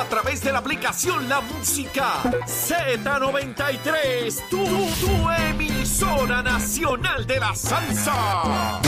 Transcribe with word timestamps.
A 0.00 0.08
través 0.08 0.42
de 0.42 0.50
la 0.50 0.60
aplicación 0.60 1.28
La 1.28 1.42
Música 1.42 2.22
Z93. 2.46 4.48
Tu, 4.48 4.56
tu 4.56 5.30
emisora 5.30 6.42
nacional 6.42 7.26
de 7.26 7.38
la 7.38 7.54
salsa. 7.54 8.80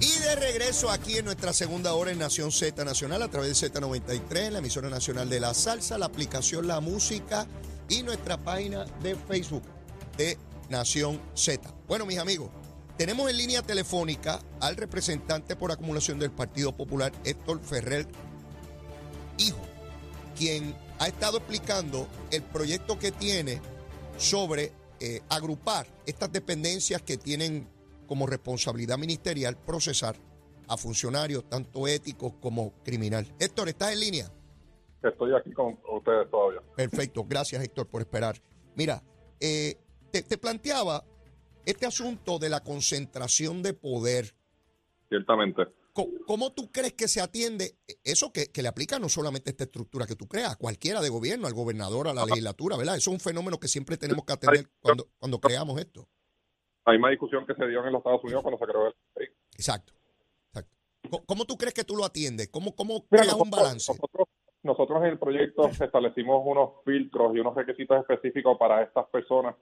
Y 0.00 0.18
de 0.18 0.34
regreso 0.34 0.90
aquí 0.90 1.18
en 1.18 1.26
nuestra 1.26 1.52
segunda 1.52 1.94
hora 1.94 2.10
en 2.10 2.18
Nación 2.18 2.50
Z 2.50 2.84
Nacional 2.84 3.22
a 3.22 3.28
través 3.28 3.60
de 3.60 3.70
Z93, 3.70 4.50
la 4.50 4.58
emisora 4.58 4.90
nacional 4.90 5.30
de 5.30 5.38
la 5.38 5.54
salsa, 5.54 5.96
la 5.96 6.06
aplicación 6.06 6.66
La 6.66 6.80
Música 6.80 7.46
y 7.88 8.02
nuestra 8.02 8.36
página 8.36 8.84
de 9.00 9.14
Facebook 9.14 9.62
de 10.16 10.38
Nación 10.70 11.20
Z. 11.34 11.72
Bueno, 11.86 12.04
mis 12.04 12.18
amigos, 12.18 12.50
tenemos 12.98 13.30
en 13.30 13.36
línea 13.36 13.62
telefónica 13.62 14.40
al 14.58 14.76
representante 14.76 15.54
por 15.54 15.70
acumulación 15.70 16.18
del 16.18 16.32
Partido 16.32 16.76
Popular, 16.76 17.12
Héctor 17.24 17.60
Ferrer 17.60 18.08
Hijo, 19.40 19.62
quien 20.36 20.74
ha 20.98 21.08
estado 21.08 21.38
explicando 21.38 22.06
el 22.30 22.42
proyecto 22.42 22.98
que 22.98 23.10
tiene 23.10 23.60
sobre 24.18 24.72
eh, 25.00 25.22
agrupar 25.30 25.86
estas 26.04 26.30
dependencias 26.30 27.00
que 27.00 27.16
tienen 27.16 27.66
como 28.06 28.26
responsabilidad 28.26 28.98
ministerial 28.98 29.56
procesar 29.56 30.14
a 30.68 30.76
funcionarios 30.76 31.48
tanto 31.48 31.88
éticos 31.88 32.34
como 32.40 32.74
criminal. 32.84 33.26
Héctor, 33.38 33.70
¿estás 33.70 33.92
en 33.92 34.00
línea? 34.00 34.26
Estoy 35.02 35.34
aquí 35.34 35.52
con 35.52 35.78
ustedes 35.90 36.30
todavía. 36.30 36.60
Perfecto, 36.76 37.24
gracias 37.26 37.62
Héctor 37.64 37.86
por 37.86 38.02
esperar. 38.02 38.36
Mira, 38.74 39.02
eh, 39.40 39.76
te, 40.10 40.22
te 40.22 40.36
planteaba 40.36 41.02
este 41.64 41.86
asunto 41.86 42.38
de 42.38 42.50
la 42.50 42.60
concentración 42.60 43.62
de 43.62 43.72
poder. 43.72 44.34
Ciertamente. 45.08 45.79
¿Cómo 45.92 46.52
tú 46.52 46.70
crees 46.70 46.92
que 46.92 47.08
se 47.08 47.20
atiende 47.20 47.78
eso 48.04 48.32
que, 48.32 48.52
que 48.52 48.62
le 48.62 48.68
aplica 48.68 48.98
no 48.98 49.08
solamente 49.08 49.50
a 49.50 49.52
esta 49.52 49.64
estructura 49.64 50.06
que 50.06 50.16
tú 50.16 50.28
creas, 50.28 50.52
a 50.52 50.56
cualquiera 50.56 51.00
de 51.00 51.08
gobierno, 51.08 51.46
al 51.46 51.54
gobernador, 51.54 52.08
a 52.08 52.14
la 52.14 52.24
legislatura, 52.24 52.76
¿verdad? 52.76 52.96
Eso 52.96 53.10
es 53.10 53.14
un 53.14 53.20
fenómeno 53.20 53.58
que 53.58 53.68
siempre 53.68 53.96
tenemos 53.96 54.24
que 54.24 54.32
atender 54.32 54.66
cuando, 54.80 55.08
cuando 55.18 55.40
creamos 55.40 55.80
esto. 55.80 56.06
Hay 56.84 56.98
más 56.98 57.10
discusión 57.10 57.46
que 57.46 57.54
se 57.54 57.66
dio 57.66 57.84
en 57.84 57.92
los 57.92 58.00
Estados 58.00 58.22
Unidos 58.24 58.42
cuando 58.42 58.58
se 58.58 58.64
creó 58.66 58.86
el 58.86 58.94
país. 59.14 59.30
Exacto. 59.54 59.92
exacto. 60.52 60.76
¿Cómo 61.26 61.44
tú 61.44 61.56
crees 61.56 61.74
que 61.74 61.84
tú 61.84 61.96
lo 61.96 62.04
atiendes? 62.04 62.48
¿Cómo, 62.48 62.74
cómo 62.74 63.06
Mira, 63.10 63.24
creas 63.24 63.34
un 63.34 63.50
balance? 63.50 63.92
Nosotros, 63.92 64.28
nosotros 64.62 65.02
en 65.02 65.08
el 65.08 65.18
proyecto 65.18 65.66
establecimos 65.66 66.42
unos 66.44 66.84
filtros 66.84 67.34
y 67.34 67.40
unos 67.40 67.54
requisitos 67.54 67.98
específicos 68.00 68.56
para 68.58 68.82
estas 68.82 69.06
personas 69.08 69.56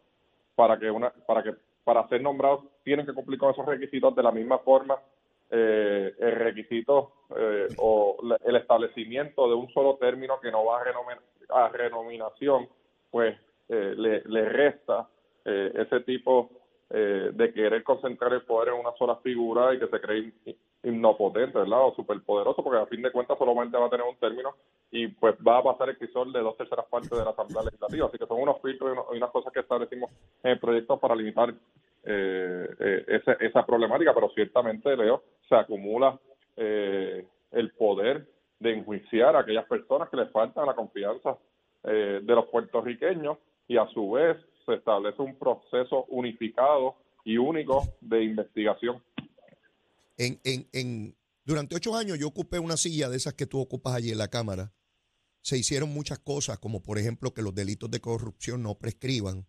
para 0.55 0.79
que 0.79 0.91
una 0.91 1.11
para 1.11 1.43
que 1.43 1.55
para 1.85 2.07
ser 2.09 2.21
nombrados 2.21 2.65
tienen 2.85 3.07
que 3.07 3.15
cumplir 3.15 3.39
con 3.39 3.53
esos 3.53 3.65
requisitos 3.65 4.15
de 4.17 4.23
la 4.23 4.33
misma 4.33 4.59
forma 4.59 5.01
eh, 5.51 6.15
el 6.19 6.33
requisito 6.33 7.13
eh, 7.37 7.73
o 7.77 8.17
la- 8.23 8.39
el 8.45 8.57
establecimiento 8.57 9.49
de 9.49 9.55
un 9.55 9.69
solo 9.73 9.97
término 9.97 10.41
que 10.41 10.51
no 10.51 10.65
va 10.65 10.81
a, 10.81 11.65
a 11.65 11.69
renominación 11.69 12.69
pues 13.11 13.37
eh, 13.69 13.95
le, 13.97 14.23
le 14.27 14.45
resta 14.49 15.09
eh, 15.45 15.73
ese 15.75 16.01
tipo 16.01 16.51
eh, 16.91 17.31
de 17.33 17.53
querer 17.53 17.83
concentrar 17.83 18.33
el 18.33 18.43
poder 18.43 18.69
en 18.75 18.81
una 18.81 18.93
sola 18.99 19.17
figura 19.17 19.75
y 19.75 19.79
que 19.79 19.89
se 19.89 20.01
cree 20.01 20.33
hipnopotente, 20.83 21.59
¿verdad? 21.59 21.87
O 21.89 21.95
superpoderoso, 21.95 22.63
porque 22.63 22.79
a 22.81 22.87
fin 22.87 23.03
de 23.03 23.11
cuentas 23.13 23.37
solamente 23.37 23.77
va 23.77 23.87
a 23.87 23.91
tener 23.91 24.07
un 24.07 24.17
término 24.17 24.55
y 24.91 25.09
pues 25.09 25.35
va 25.47 25.59
a 25.59 25.63
pasar 25.63 25.89
el 25.91 25.99
crisol 25.99 26.33
de 26.33 26.41
dos 26.41 26.57
terceras 26.57 26.87
partes 26.87 27.11
de 27.11 27.25
la 27.25 27.31
Asamblea 27.31 27.65
Legislativa. 27.65 28.07
Así 28.07 28.17
que 28.19 28.27
son 28.27 28.41
unos 28.41 28.61
filtros 28.63 28.89
y 28.91 28.93
uno- 28.93 29.07
y 29.13 29.17
unas 29.17 29.31
cosas 29.31 29.53
que 29.53 29.61
establecimos 29.61 30.11
en 30.43 30.53
el 30.53 30.61
proyecto 30.61 30.99
para 30.99 31.15
limitar 31.17 31.53
eh, 32.05 32.69
eh, 32.81 33.05
ese- 33.09 33.37
esa 33.47 33.65
problemática, 33.67 34.15
pero 34.15 34.31
ciertamente, 34.35 34.97
Leo, 34.97 35.23
se 35.49 35.55
acumula 35.55 36.19
eh, 36.57 37.25
el 37.53 37.71
poder 37.73 38.29
de 38.59 38.75
enjuiciar 38.75 39.37
a 39.37 39.41
aquellas 39.41 39.67
personas 39.67 40.09
que 40.09 40.17
les 40.17 40.31
faltan 40.33 40.67
la 40.67 40.75
confianza 40.75 41.39
eh, 41.85 42.21
de 42.23 42.35
los 42.35 42.47
puertorriqueños 42.47 43.39
y 43.69 43.77
a 43.77 43.87
su 43.89 44.11
vez 44.13 44.37
se 44.67 44.75
establece 44.75 45.23
un 45.23 45.39
proceso 45.39 46.05
unificado 46.09 46.97
y 47.25 47.37
único 47.39 47.85
de 48.01 48.25
investigación. 48.25 49.03
En, 50.17 50.41
en, 50.45 50.67
en, 50.73 51.15
durante 51.45 51.77
ocho 51.77 51.95
años 51.95 52.19
yo 52.19 52.27
ocupé 52.29 52.59
una 52.59 52.77
silla 52.77 53.09
de 53.09 53.17
esas 53.17 53.35
que 53.35 53.47
tú 53.47 53.61
ocupas 53.61 53.95
allí 53.95 54.11
en 54.11 54.19
la 54.19 54.29
Cámara. 54.29 54.73
Se 55.41 55.57
hicieron 55.57 55.91
muchas 55.91 56.19
cosas, 56.19 56.59
como 56.59 56.83
por 56.83 56.99
ejemplo 56.99 57.33
que 57.33 57.43
los 57.43 57.55
delitos 57.55 57.91
de 57.91 58.01
corrupción 58.01 58.63
no 58.63 58.75
prescriban 58.75 59.47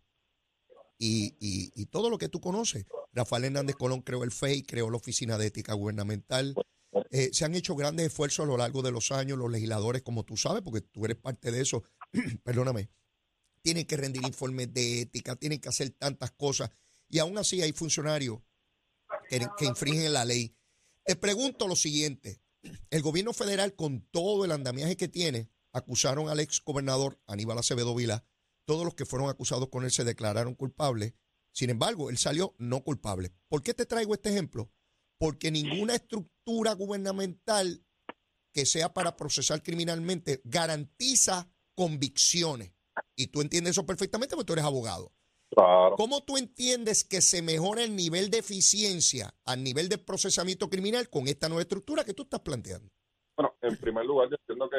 y, 1.00 1.86
todo 1.86 2.10
lo 2.10 2.18
que 2.18 2.30
tú 2.30 2.42
conoces. 2.42 2.86
Rafael 3.14 3.46
Hernández 3.46 3.76
Colón 3.76 4.02
creó 4.02 4.24
el 4.24 4.32
FEI, 4.32 4.64
creó 4.64 4.90
la 4.90 4.98
Oficina 4.98 5.38
de 5.38 5.48
Ética 5.48 5.74
Gubernamental. 5.74 6.54
Eh, 7.12 7.30
se 7.32 7.46
han 7.46 7.56
hecho 7.56 7.76
grandes 7.76 8.08
esfuerzos 8.08 8.44
a 8.44 8.48
lo 8.48 8.58
largo 8.58 8.82
de 8.82 8.92
los 8.92 9.12
años, 9.12 9.38
los 9.38 9.52
legisladores, 9.52 10.02
como 10.02 10.26
tú 10.26 10.38
sabes, 10.38 10.62
porque 10.62 10.82
tú 10.82 11.06
eres 11.06 11.18
parte 11.18 11.52
de 11.52 11.62
eso, 11.62 11.84
perdóname, 12.44 12.90
tienen 13.62 13.86
que 13.86 13.98
rendir 13.98 14.26
informes 14.26 14.74
de 14.74 15.02
ética, 15.02 15.36
tienen 15.36 15.60
que 15.60 15.70
hacer 15.70 15.92
tantas 15.92 16.32
cosas, 16.32 16.72
y 17.08 17.20
aún 17.20 17.38
así 17.38 17.62
hay 17.62 17.74
funcionarios 17.74 18.40
que, 19.30 19.48
que 19.58 19.66
infringen 19.66 20.14
la 20.14 20.26
ley. 20.26 20.56
Te 21.06 21.16
pregunto 21.16 21.68
lo 21.68 21.76
siguiente, 21.76 22.42
el 22.90 23.02
gobierno 23.04 23.34
federal 23.34 23.76
con 23.76 24.02
todo 24.12 24.46
el 24.46 24.52
andamiaje 24.52 24.98
que 24.98 25.08
tiene, 25.08 25.50
acusaron 25.72 26.30
al 26.30 26.40
ex 26.40 26.62
gobernador 26.64 27.20
Aníbal 27.28 27.60
Acevedo 27.60 27.94
Vila, 27.94 28.26
todos 28.70 28.86
los 28.86 28.94
que 28.94 29.08
fueron 29.08 29.30
acusados 29.30 29.68
con 29.70 29.84
él 29.84 29.90
se 29.90 30.04
declararon 30.04 30.54
culpables, 30.54 31.16
sin 31.52 31.72
embargo, 31.72 32.12
él 32.12 32.20
salió 32.20 32.54
no 32.60 32.84
culpable. 32.84 33.32
¿Por 33.48 33.64
qué 33.64 33.74
te 33.74 33.88
traigo 33.88 34.14
este 34.14 34.30
ejemplo? 34.30 34.70
Porque 35.18 35.50
ninguna 35.50 35.96
estructura 35.96 36.74
gubernamental 36.74 37.84
que 38.54 38.68
sea 38.68 38.94
para 38.94 39.18
procesar 39.18 39.64
criminalmente 39.64 40.42
garantiza 40.44 41.52
convicciones. 41.74 42.72
Y 43.16 43.28
tú 43.30 43.42
entiendes 43.42 43.72
eso 43.72 43.88
perfectamente 43.88 44.36
porque 44.36 44.46
tú 44.46 44.54
eres 44.54 44.66
abogado. 44.66 45.16
Claro. 45.50 45.96
¿Cómo 45.96 46.24
tú 46.24 46.38
entiendes 46.38 47.04
que 47.04 47.22
se 47.22 47.42
mejora 47.42 47.84
el 47.84 47.96
nivel 47.96 48.30
de 48.30 48.38
eficiencia 48.38 49.34
al 49.46 49.64
nivel 49.64 49.90
de 49.90 49.98
procesamiento 49.98 50.70
criminal 50.70 51.10
con 51.10 51.28
esta 51.28 51.50
nueva 51.50 51.64
estructura 51.64 52.04
que 52.04 52.14
tú 52.14 52.22
estás 52.22 52.42
planteando? 52.42 52.92
Bueno, 53.36 53.56
en 53.64 53.76
primer 53.78 54.06
lugar, 54.06 54.30
yo 54.30 54.36
entiendo 54.36 54.70
que 54.70 54.78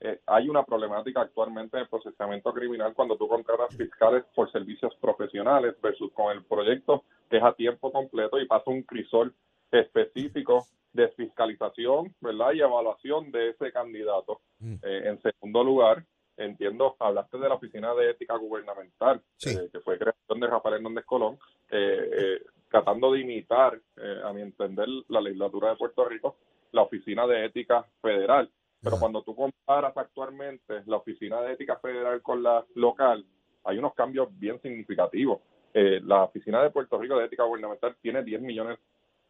eh, 0.00 0.20
hay 0.26 0.48
una 0.48 0.62
problemática 0.62 1.22
actualmente 1.22 1.76
en 1.76 1.82
el 1.82 1.88
procesamiento 1.88 2.52
criminal 2.52 2.94
cuando 2.94 3.16
tú 3.16 3.26
contratas 3.28 3.76
fiscales 3.76 4.24
por 4.34 4.50
servicios 4.52 4.94
profesionales 5.00 5.74
versus 5.82 6.12
con 6.12 6.30
el 6.36 6.44
proyecto 6.44 7.04
que 7.28 7.38
es 7.38 7.42
a 7.42 7.52
tiempo 7.52 7.90
completo 7.92 8.38
y 8.40 8.46
pasa 8.46 8.70
un 8.70 8.82
crisol 8.82 9.34
específico 9.70 10.66
de 10.92 11.08
fiscalización, 11.08 12.14
¿verdad? 12.20 12.52
Y 12.52 12.60
evaluación 12.60 13.30
de 13.30 13.50
ese 13.50 13.70
candidato. 13.72 14.40
Mm. 14.58 14.74
Eh, 14.82 15.02
en 15.08 15.22
segundo 15.22 15.62
lugar, 15.62 16.04
entiendo, 16.36 16.96
hablaste 16.98 17.38
de 17.38 17.48
la 17.48 17.54
Oficina 17.56 17.94
de 17.94 18.10
Ética 18.10 18.36
Gubernamental, 18.36 19.20
Sí. 19.36 19.50
eh, 19.50 19.68
que 19.72 19.80
fue 19.80 19.98
creación 19.98 20.40
de 20.40 20.46
Rafael 20.46 20.76
Hernández 20.76 21.04
Colón, 21.04 21.38
eh, 21.70 22.10
eh, 22.12 22.42
tratando 22.70 23.12
de 23.12 23.20
imitar, 23.20 23.78
eh, 23.96 24.20
a 24.24 24.32
mi 24.32 24.42
entender, 24.42 24.88
la 25.08 25.20
legislatura 25.20 25.70
de 25.70 25.76
Puerto 25.76 26.04
Rico, 26.04 26.36
la 26.72 26.82
Oficina 26.82 27.26
de 27.26 27.46
Ética 27.46 27.84
Federal. 28.00 28.50
Pero 28.82 28.96
Ajá. 28.96 29.00
cuando 29.00 29.22
tú 29.22 29.34
comparas 29.34 29.96
actualmente 29.96 30.82
la 30.86 30.96
Oficina 30.98 31.40
de 31.40 31.54
Ética 31.54 31.76
Federal 31.76 32.22
con 32.22 32.42
la 32.42 32.64
local, 32.74 33.24
hay 33.64 33.78
unos 33.78 33.94
cambios 33.94 34.28
bien 34.38 34.60
significativos. 34.62 35.40
Eh, 35.74 36.00
la 36.04 36.24
Oficina 36.24 36.62
de 36.62 36.70
Puerto 36.70 36.98
Rico 36.98 37.18
de 37.18 37.26
Ética 37.26 37.44
Gubernamental 37.44 37.96
tiene 38.00 38.22
10 38.22 38.40
millones 38.40 38.78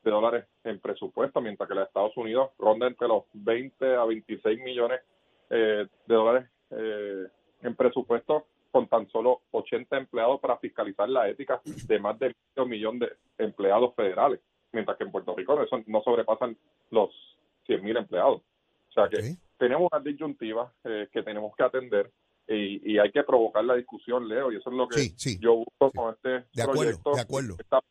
de 0.05 0.11
dólares 0.11 0.47
en 0.65 0.79
presupuesto, 0.79 1.41
mientras 1.41 1.69
que 1.69 1.75
la 1.75 1.83
de 1.83 1.87
Estados 1.87 2.17
Unidos 2.17 2.51
ronda 2.59 2.87
entre 2.87 3.09
los 3.09 3.25
20 3.33 3.97
a 3.97 4.05
26 4.05 4.61
millones 4.61 5.01
eh, 5.51 5.87
de 6.07 6.15
dólares 6.15 6.49
eh, 6.71 7.27
en 7.63 7.75
presupuesto 7.75 8.47
con 8.71 8.87
tan 8.87 9.09
solo 9.09 9.41
80 9.51 9.97
empleados 9.97 10.41
para 10.41 10.59
fiscalizar 10.59 11.09
la 11.09 11.29
ética 11.29 11.61
de 11.65 11.99
más 11.99 12.19
de 12.19 12.35
medio 12.55 12.69
millón 12.69 12.99
de 12.99 13.11
empleados 13.39 13.95
federales, 13.95 14.41
mientras 14.73 14.97
que 14.99 15.05
en 15.05 15.11
Puerto 15.11 15.35
Rico 15.35 15.61
eso 15.61 15.83
no 15.87 16.03
sobrepasan 16.03 16.57
los 16.91 17.11
100 17.67 17.83
mil 17.83 17.97
empleados. 17.97 18.43
O 18.89 18.93
sea 18.93 19.09
que 19.09 19.37
tenemos 19.59 19.89
una 19.93 20.01
disyuntiva 20.03 20.73
eh, 20.85 21.09
que 21.13 21.23
tenemos 21.23 21.55
que 21.57 21.63
atender 21.63 22.13
y, 22.47 22.93
y 22.95 22.99
hay 22.99 23.11
que 23.13 23.23
provocar 23.25 23.65
la 23.65 23.75
discusión, 23.75 24.27
Leo, 24.29 24.51
y 24.53 24.57
eso 24.57 24.71
es 24.71 24.77
lo 24.77 24.89
que 24.89 24.99
Sí, 25.01 25.15
sí. 25.17 25.39
yo 25.41 25.57
busco 25.57 25.91
con 25.93 26.15
este 26.15 26.47
De 26.55 26.63
acuerdo, 26.63 26.81
proyecto. 26.83 27.13
de 27.15 27.21
acuerdo. 27.21 27.57
Esta- 27.59 27.83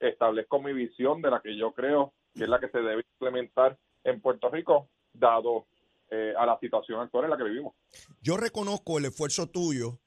establezco 0.00 0.62
mi 0.62 0.72
visión 0.72 1.20
de 1.20 1.30
la 1.30 1.40
que 1.42 1.56
yo 1.56 1.72
creo 1.72 2.14
que 2.34 2.44
es 2.44 2.48
la 2.48 2.60
que 2.60 2.68
se 2.68 2.78
debe 2.78 3.04
implementar 3.14 3.76
en 4.04 4.20
Puerto 4.20 4.48
Rico, 4.48 4.88
dado 5.12 5.66
eh, 6.10 6.32
a 6.38 6.46
la 6.46 6.58
situación 6.60 7.00
actual 7.00 7.24
en 7.24 7.30
la 7.30 7.36
que 7.36 7.44
vivimos. 7.44 7.74
Yo 8.22 8.36
reconozco 8.36 8.98
el 8.98 9.06
esfuerzo 9.06 9.48
tuyo 9.48 9.98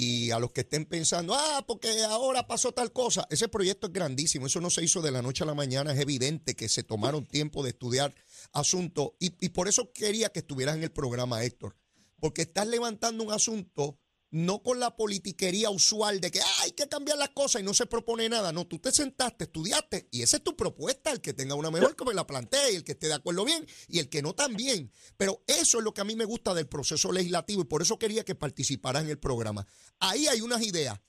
Y 0.00 0.30
a 0.30 0.38
los 0.38 0.52
que 0.52 0.60
estén 0.60 0.84
pensando, 0.84 1.34
ah, 1.34 1.64
porque 1.66 2.04
ahora 2.04 2.46
pasó 2.46 2.70
tal 2.70 2.92
cosa, 2.92 3.26
ese 3.30 3.48
proyecto 3.48 3.88
es 3.88 3.92
grandísimo, 3.92 4.46
eso 4.46 4.60
no 4.60 4.70
se 4.70 4.84
hizo 4.84 5.02
de 5.02 5.10
la 5.10 5.22
noche 5.22 5.42
a 5.42 5.46
la 5.48 5.54
mañana, 5.54 5.92
es 5.92 5.98
evidente 5.98 6.54
que 6.54 6.68
se 6.68 6.84
tomaron 6.84 7.26
tiempo 7.26 7.64
de 7.64 7.70
estudiar 7.70 8.14
asuntos 8.52 9.10
y, 9.18 9.32
y 9.44 9.48
por 9.48 9.66
eso 9.66 9.92
quería 9.92 10.28
que 10.28 10.38
estuvieras 10.38 10.76
en 10.76 10.84
el 10.84 10.92
programa, 10.92 11.42
Héctor, 11.42 11.76
porque 12.20 12.42
estás 12.42 12.68
levantando 12.68 13.24
un 13.24 13.32
asunto 13.32 13.98
no 14.30 14.62
con 14.62 14.78
la 14.78 14.94
politiquería 14.94 15.70
usual 15.70 16.20
de 16.20 16.30
que 16.30 16.40
hay 16.62 16.72
que 16.72 16.88
cambiar 16.88 17.16
las 17.16 17.30
cosas 17.30 17.62
y 17.62 17.64
no 17.64 17.72
se 17.72 17.86
propone 17.86 18.28
nada. 18.28 18.52
No, 18.52 18.66
tú 18.66 18.78
te 18.78 18.92
sentaste, 18.92 19.44
estudiaste 19.44 20.08
y 20.10 20.22
esa 20.22 20.36
es 20.36 20.44
tu 20.44 20.54
propuesta, 20.56 21.10
el 21.10 21.20
que 21.20 21.32
tenga 21.32 21.54
una 21.54 21.70
mejor 21.70 21.96
que 21.96 22.04
me 22.04 22.14
la 22.14 22.26
plantee 22.26 22.72
y 22.72 22.76
el 22.76 22.84
que 22.84 22.92
esté 22.92 23.08
de 23.08 23.14
acuerdo 23.14 23.44
bien 23.44 23.66
y 23.88 23.98
el 23.98 24.08
que 24.08 24.22
no 24.22 24.34
también. 24.34 24.92
Pero 25.16 25.42
eso 25.46 25.78
es 25.78 25.84
lo 25.84 25.94
que 25.94 26.02
a 26.02 26.04
mí 26.04 26.14
me 26.14 26.24
gusta 26.24 26.52
del 26.54 26.68
proceso 26.68 27.10
legislativo 27.10 27.62
y 27.62 27.64
por 27.64 27.82
eso 27.82 27.98
quería 27.98 28.24
que 28.24 28.34
participaras 28.34 29.04
en 29.04 29.10
el 29.10 29.18
programa. 29.18 29.66
Ahí 29.98 30.26
hay 30.26 30.40
unas 30.40 30.62
ideas, 30.62 31.00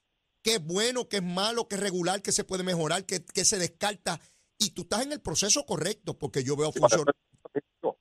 qué 0.41 0.55
es 0.55 0.65
bueno, 0.65 1.09
qué 1.09 1.17
es 1.17 1.23
malo, 1.23 1.67
qué 1.67 1.75
es 1.75 1.81
regular, 1.81 2.21
qué 2.21 2.31
se 2.31 2.45
puede 2.45 2.63
mejorar, 2.63 3.05
qué, 3.05 3.45
se 3.45 3.57
descarta. 3.57 4.19
Y 4.57 4.71
tú 4.71 4.83
estás 4.83 5.03
en 5.03 5.11
el 5.11 5.21
proceso 5.21 5.65
correcto 5.65 6.17
porque 6.17 6.43
yo 6.43 6.55
veo 6.55 6.71
funcionar. 6.71 7.13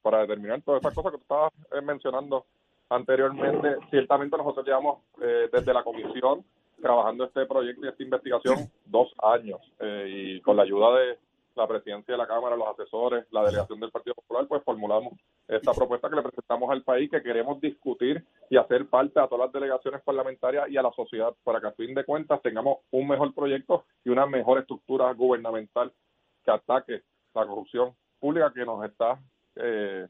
Para 0.03 0.23
determinar 0.23 0.63
todas 0.63 0.81
esas 0.81 0.95
cosas 0.95 1.13
que 1.13 1.19
tú 1.19 1.23
estabas 1.23 1.53
eh, 1.73 1.83
mencionando 1.83 2.47
anteriormente, 2.91 3.77
ciertamente 3.91 4.37
nosotros 4.37 4.67
llevamos 4.67 5.01
eh, 5.21 5.49
desde 5.53 5.75
la 5.75 5.83
comisión 5.83 6.45
trabajando 6.81 7.25
este 7.25 7.47
proyecto 7.47 7.85
y 7.85 7.89
esta 7.89 8.03
investigación 8.03 8.71
dos 8.85 9.13
años 9.23 9.61
eh, 9.81 10.07
y 10.09 10.41
con 10.41 10.57
la 10.57 10.63
ayuda 10.63 10.99
de 10.99 11.19
la 11.57 11.67
presidencia 11.67 12.15
de 12.15 12.19
la 12.19 12.27
Cámara, 12.27 12.57
los 12.57 12.69
asesores, 12.69 13.27
la 13.33 13.45
delegación 13.45 13.81
del 13.81 13.91
Partido 13.91 14.15
Popular, 14.15 14.47
pues 14.47 14.63
formulamos 14.63 15.15
esta 15.49 15.73
propuesta 15.73 16.09
que 16.09 16.17
le 16.17 16.23
presentamos 16.23 16.71
al 16.71 16.83
país, 16.83 17.11
que 17.11 17.23
queremos 17.23 17.61
discutir 17.61 18.25
y 18.49 18.57
hacer 18.57 18.87
parte 18.87 19.19
a 19.19 19.27
todas 19.27 19.47
las 19.47 19.53
delegaciones 19.53 20.01
parlamentarias 20.03 20.69
y 20.71 20.77
a 20.77 20.83
la 20.83 20.93
sociedad 20.93 21.35
para 21.43 21.61
que 21.61 21.67
a 21.67 21.73
fin 21.73 21.95
de 21.95 22.05
cuentas 22.05 22.41
tengamos 22.43 22.79
un 22.93 23.09
mejor 23.09 23.35
proyecto 23.35 23.85
y 24.05 24.11
una 24.11 24.27
mejor 24.27 24.61
estructura 24.61 25.13
gubernamental 25.15 25.93
que 26.45 26.51
ataque 26.51 27.03
la 27.35 27.45
corrupción 27.45 27.93
pública 28.21 28.53
que 28.55 28.65
nos 28.65 28.85
está 28.85 29.19
eh, 29.57 30.07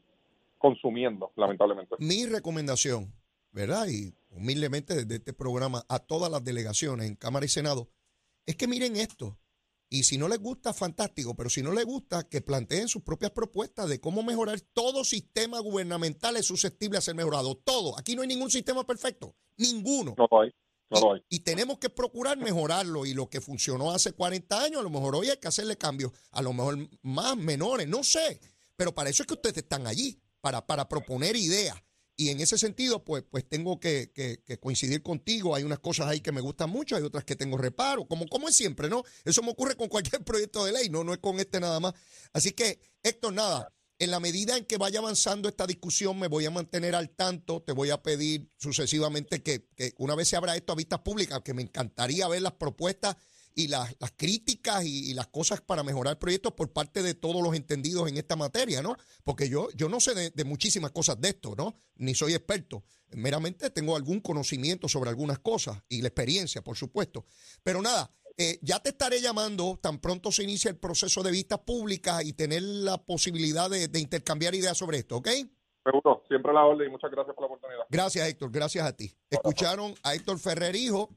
consumiendo, 0.59 1.31
lamentablemente. 1.35 1.95
Mi 1.97 2.25
recomendación, 2.25 3.13
¿verdad? 3.51 3.87
Y 3.87 4.13
humildemente 4.29 4.93
desde 4.93 5.15
este 5.15 5.33
programa 5.33 5.83
a 5.89 5.99
todas 5.99 6.31
las 6.31 6.43
delegaciones 6.43 7.07
en 7.07 7.15
Cámara 7.15 7.45
y 7.45 7.49
Senado, 7.49 7.89
es 8.45 8.55
que 8.55 8.67
miren 8.67 8.95
esto. 8.95 9.39
Y 9.91 10.03
si 10.03 10.19
no 10.19 10.27
les 10.27 10.39
gusta, 10.39 10.71
fantástico, 10.71 11.35
pero 11.35 11.49
si 11.49 11.63
no 11.63 11.73
les 11.73 11.85
gusta, 11.85 12.29
que 12.29 12.41
planteen 12.41 12.87
sus 12.87 13.01
propias 13.01 13.31
propuestas 13.31 13.89
de 13.89 13.99
cómo 13.99 14.21
mejorar 14.21 14.61
todo 14.61 15.03
sistema 15.03 15.59
gubernamental 15.59 16.37
es 16.37 16.45
susceptible 16.45 16.99
a 16.99 17.01
ser 17.01 17.15
mejorado. 17.15 17.55
Todo. 17.55 17.97
Aquí 17.97 18.15
no 18.15 18.21
hay 18.21 18.27
ningún 18.27 18.51
sistema 18.51 18.85
perfecto. 18.85 19.35
Ninguno. 19.57 20.13
No 20.15 20.27
hay. 20.39 20.53
No 20.91 21.13
hay. 21.13 21.23
Y, 21.29 21.39
tenemos 21.39 21.79
que 21.79 21.89
procurar 21.89 22.37
mejorarlo. 22.37 23.07
Y 23.07 23.15
lo 23.15 23.29
que 23.29 23.41
funcionó 23.41 23.89
hace 23.89 24.11
40 24.11 24.63
años, 24.63 24.79
a 24.79 24.83
lo 24.83 24.91
mejor 24.91 25.15
hoy 25.15 25.29
hay 25.29 25.37
que 25.37 25.47
hacerle 25.47 25.75
cambios, 25.75 26.11
a 26.31 26.43
lo 26.43 26.53
mejor 26.53 26.77
más 27.01 27.35
menores, 27.35 27.87
no 27.87 28.03
sé. 28.03 28.39
Pero 28.75 28.93
para 28.93 29.09
eso 29.09 29.23
es 29.23 29.27
que 29.27 29.33
ustedes 29.33 29.57
están 29.57 29.87
allí 29.87 30.21
para, 30.41 30.65
para 30.65 30.87
proponer 30.87 31.35
ideas. 31.35 31.75
Y 32.19 32.31
en 32.31 32.41
ese 32.41 32.57
sentido, 32.57 33.05
pues, 33.05 33.23
pues 33.29 33.47
tengo 33.47 33.79
que, 33.79 34.11
coincidir 34.59 35.01
contigo. 35.01 35.55
Hay 35.55 35.63
unas 35.63 35.79
cosas 35.79 36.07
ahí 36.07 36.19
que 36.19 36.33
me 36.33 36.41
gustan 36.41 36.69
mucho, 36.69 36.97
hay 36.97 37.03
otras 37.03 37.23
que 37.23 37.37
tengo 37.37 37.57
reparo, 37.57 38.09
como, 38.09 38.27
como 38.27 38.49
es 38.49 38.57
siempre, 38.57 38.89
¿no? 38.89 39.03
Eso 39.23 39.41
me 39.41 39.51
ocurre 39.51 39.77
con 39.77 39.87
cualquier 39.87 40.21
proyecto 40.25 40.65
de 40.65 40.73
ley, 40.73 40.89
no, 40.89 41.05
no 41.05 41.13
es 41.13 41.19
con 41.19 41.39
este 41.39 41.61
nada 41.61 41.79
más. 41.79 41.93
Así 42.33 42.51
que, 42.51 42.81
Héctor, 43.03 43.31
nada, 43.31 43.73
en 43.99 44.11
la 44.11 44.19
medida 44.19 44.57
en 44.57 44.65
que 44.65 44.75
vaya 44.75 44.99
avanzando 44.99 45.47
esta 45.47 45.65
discusión, 45.65 46.19
me 46.19 46.27
voy 46.27 46.45
a 46.45 46.51
mantener 46.51 46.93
al 46.93 47.09
tanto, 47.09 47.61
te 47.61 47.71
voy 47.71 47.89
a 47.89 48.03
pedir 48.03 48.51
sucesivamente 48.57 49.41
que, 49.41 49.69
que 49.77 49.93
una 49.97 50.13
vez 50.13 50.27
se 50.27 50.35
abra 50.35 50.57
esto 50.57 50.73
a 50.73 50.75
vistas 50.75 50.99
públicas, 50.99 51.39
que 51.41 51.53
me 51.53 51.61
encantaría 51.61 52.27
ver 52.27 52.41
las 52.41 52.53
propuestas 52.53 53.15
y 53.55 53.67
las, 53.67 53.95
las 53.99 54.11
críticas 54.11 54.85
y, 54.85 55.13
las 55.13 55.27
cosas 55.27 55.61
para 55.61 55.83
mejorar 55.83 56.13
el 56.13 56.17
proyecto 56.17 56.55
por 56.55 56.71
parte 56.71 57.03
de 57.03 57.13
todos 57.13 57.41
los 57.43 57.55
entendidos 57.55 58.07
en 58.07 58.17
esta 58.17 58.35
materia, 58.35 58.81
¿no? 58.81 58.95
Porque 59.23 59.49
yo, 59.49 59.69
yo 59.75 59.89
no 59.89 59.99
sé 59.99 60.31
de, 60.31 60.43
muchísimas 60.45 60.91
cosas 60.91 61.19
de 61.19 61.29
esto, 61.29 61.55
¿no? 61.57 61.75
Ni 61.95 62.15
soy 62.15 62.33
experto. 62.33 62.83
Meramente 63.11 63.69
tengo 63.69 63.95
algún 63.95 64.19
conocimiento 64.21 64.87
sobre 64.87 65.09
algunas 65.09 65.39
cosas 65.39 65.83
y 65.89 66.01
la 66.01 66.07
experiencia, 66.07 66.63
por 66.63 66.77
supuesto. 66.77 67.25
Pero 67.63 67.81
nada, 67.81 68.09
eh, 68.37 68.59
ya 68.61 68.79
te 68.79 68.89
estaré 68.89 69.19
llamando 69.19 69.77
tan 69.81 69.99
pronto 69.99 70.31
se 70.31 70.43
inicie 70.43 70.71
el 70.71 70.77
proceso 70.77 71.23
de 71.23 71.31
vistas 71.31 71.59
públicas 71.59 72.23
y 72.23 72.33
tener 72.33 72.61
la 72.61 72.97
posibilidad 72.97 73.69
de, 73.69 73.87
de 73.87 73.99
intercambiar 73.99 74.55
ideas 74.55 74.77
sobre 74.77 74.99
esto, 74.99 75.17
¿ok? 75.17 75.29
Seguro, 75.83 76.23
siempre 76.27 76.53
la 76.53 76.65
orden 76.65 76.87
y 76.87 76.91
muchas 76.91 77.11
gracias 77.11 77.35
por 77.35 77.43
la 77.43 77.47
oportunidad. 77.47 77.83
Gracias, 77.89 78.27
Héctor, 78.27 78.51
gracias 78.51 78.85
a 78.85 78.95
ti. 78.95 79.13
Escucharon 79.29 79.95
a 80.03 80.13
Héctor 80.13 80.39
Ferrer, 80.39 80.75
hijo 80.75 81.09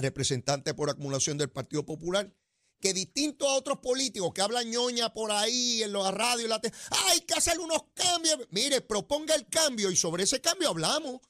representante 0.00 0.74
por 0.74 0.90
acumulación 0.90 1.38
del 1.38 1.50
Partido 1.50 1.84
Popular, 1.84 2.32
que 2.80 2.94
distinto 2.94 3.48
a 3.48 3.54
otros 3.54 3.78
políticos 3.78 4.32
que 4.34 4.40
hablan 4.40 4.70
ñoña 4.70 5.12
por 5.12 5.30
ahí 5.30 5.82
en 5.82 5.92
la 5.92 6.10
radio, 6.10 6.48
la 6.48 6.60
hay 7.08 7.20
que 7.20 7.34
hacer 7.34 7.60
unos 7.60 7.84
cambios. 7.94 8.38
Mire, 8.50 8.80
proponga 8.80 9.34
el 9.34 9.46
cambio 9.48 9.90
y 9.90 9.96
sobre 9.96 10.24
ese 10.24 10.40
cambio 10.40 10.70
hablamos. 10.70 11.20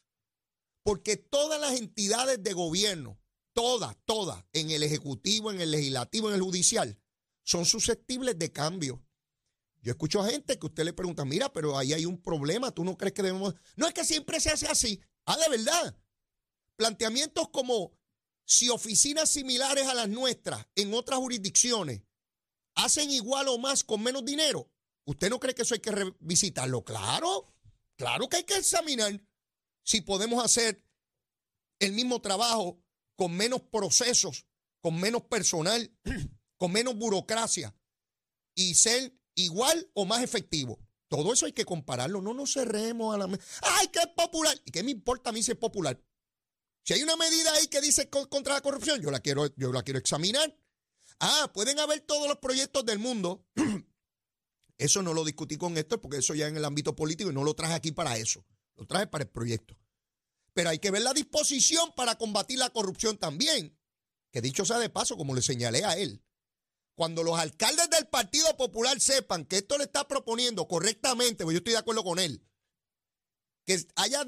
Porque 0.82 1.16
todas 1.16 1.60
las 1.60 1.78
entidades 1.78 2.42
de 2.42 2.52
gobierno, 2.52 3.20
todas, 3.52 3.96
todas, 4.06 4.44
en 4.52 4.70
el 4.70 4.82
Ejecutivo, 4.82 5.50
en 5.50 5.60
el 5.60 5.72
Legislativo, 5.72 6.28
en 6.28 6.36
el 6.36 6.40
Judicial, 6.40 6.98
son 7.42 7.66
susceptibles 7.66 8.38
de 8.38 8.52
cambio. 8.52 9.04
Yo 9.82 9.92
escucho 9.92 10.20
a 10.20 10.28
gente 10.28 10.58
que 10.58 10.66
usted 10.66 10.84
le 10.84 10.92
pregunta, 10.92 11.24
mira, 11.24 11.52
pero 11.52 11.76
ahí 11.76 11.92
hay 11.92 12.06
un 12.06 12.20
problema, 12.20 12.70
¿tú 12.70 12.84
no 12.84 12.96
crees 12.96 13.12
que 13.12 13.22
debemos...? 13.22 13.54
No 13.76 13.86
es 13.86 13.94
que 13.94 14.04
siempre 14.04 14.40
se 14.40 14.50
hace 14.50 14.68
así. 14.68 15.00
Ah, 15.24 15.36
de 15.36 15.48
verdad. 15.48 15.96
Planteamientos 16.76 17.48
como 17.50 17.92
si 18.50 18.68
oficinas 18.68 19.30
similares 19.30 19.86
a 19.86 19.94
las 19.94 20.08
nuestras 20.08 20.66
en 20.74 20.92
otras 20.92 21.20
jurisdicciones 21.20 22.02
hacen 22.74 23.08
igual 23.12 23.46
o 23.46 23.58
más 23.58 23.84
con 23.84 24.02
menos 24.02 24.24
dinero, 24.24 24.68
¿usted 25.04 25.30
no 25.30 25.38
cree 25.38 25.54
que 25.54 25.62
eso 25.62 25.74
hay 25.74 25.80
que 25.80 25.92
revisitarlo? 25.92 26.84
Claro, 26.84 27.54
claro 27.96 28.28
que 28.28 28.38
hay 28.38 28.44
que 28.44 28.56
examinar 28.56 29.24
si 29.84 30.00
podemos 30.00 30.44
hacer 30.44 30.84
el 31.78 31.92
mismo 31.92 32.20
trabajo 32.20 32.82
con 33.14 33.36
menos 33.36 33.60
procesos, 33.60 34.46
con 34.82 34.98
menos 34.98 35.22
personal, 35.22 35.96
con 36.58 36.72
menos 36.72 36.96
burocracia 36.96 37.72
y 38.56 38.74
ser 38.74 39.16
igual 39.36 39.88
o 39.94 40.06
más 40.06 40.24
efectivo. 40.24 40.80
Todo 41.06 41.32
eso 41.32 41.46
hay 41.46 41.52
que 41.52 41.64
compararlo. 41.64 42.20
No 42.20 42.34
nos 42.34 42.54
cerremos 42.54 43.14
a 43.14 43.18
la... 43.18 43.26
¡Ay, 43.62 43.88
qué 43.92 44.00
popular! 44.16 44.60
¿Y 44.64 44.72
qué 44.72 44.82
me 44.82 44.90
importa 44.90 45.30
a 45.30 45.32
mí 45.32 45.40
si 45.40 45.52
es 45.52 45.56
popular? 45.56 46.02
Si 46.82 46.94
hay 46.94 47.02
una 47.02 47.16
medida 47.16 47.52
ahí 47.52 47.66
que 47.66 47.80
dice 47.80 48.08
contra 48.08 48.54
la 48.54 48.60
corrupción, 48.60 49.00
yo 49.00 49.10
la 49.10 49.20
quiero, 49.20 49.54
yo 49.56 49.72
la 49.72 49.82
quiero 49.82 49.98
examinar. 49.98 50.56
Ah, 51.20 51.50
pueden 51.52 51.78
haber 51.78 52.00
todos 52.00 52.26
los 52.28 52.38
proyectos 52.38 52.84
del 52.84 52.98
mundo. 52.98 53.46
Eso 54.78 55.02
no 55.02 55.12
lo 55.12 55.24
discutí 55.24 55.58
con 55.58 55.76
Héctor 55.76 56.00
porque 56.00 56.16
eso 56.16 56.34
ya 56.34 56.48
en 56.48 56.56
el 56.56 56.64
ámbito 56.64 56.96
político 56.96 57.30
y 57.30 57.34
no 57.34 57.44
lo 57.44 57.52
traje 57.52 57.74
aquí 57.74 57.92
para 57.92 58.16
eso. 58.16 58.46
Lo 58.76 58.86
traje 58.86 59.06
para 59.06 59.24
el 59.24 59.28
proyecto. 59.28 59.76
Pero 60.54 60.70
hay 60.70 60.78
que 60.78 60.90
ver 60.90 61.02
la 61.02 61.12
disposición 61.12 61.92
para 61.94 62.16
combatir 62.16 62.58
la 62.58 62.70
corrupción 62.70 63.18
también. 63.18 63.78
Que 64.30 64.40
dicho 64.40 64.64
sea 64.64 64.78
de 64.78 64.88
paso, 64.88 65.18
como 65.18 65.34
le 65.34 65.42
señalé 65.42 65.84
a 65.84 65.98
él, 65.98 66.24
cuando 66.94 67.22
los 67.22 67.38
alcaldes 67.38 67.90
del 67.90 68.06
Partido 68.08 68.56
Popular 68.56 68.98
sepan 69.00 69.44
que 69.44 69.58
esto 69.58 69.76
le 69.76 69.84
está 69.84 70.08
proponiendo 70.08 70.66
correctamente, 70.66 71.44
pues 71.44 71.54
yo 71.54 71.58
estoy 71.58 71.72
de 71.72 71.78
acuerdo 71.78 72.02
con 72.02 72.18
él, 72.18 72.42
que 73.66 73.86
haya 73.96 74.24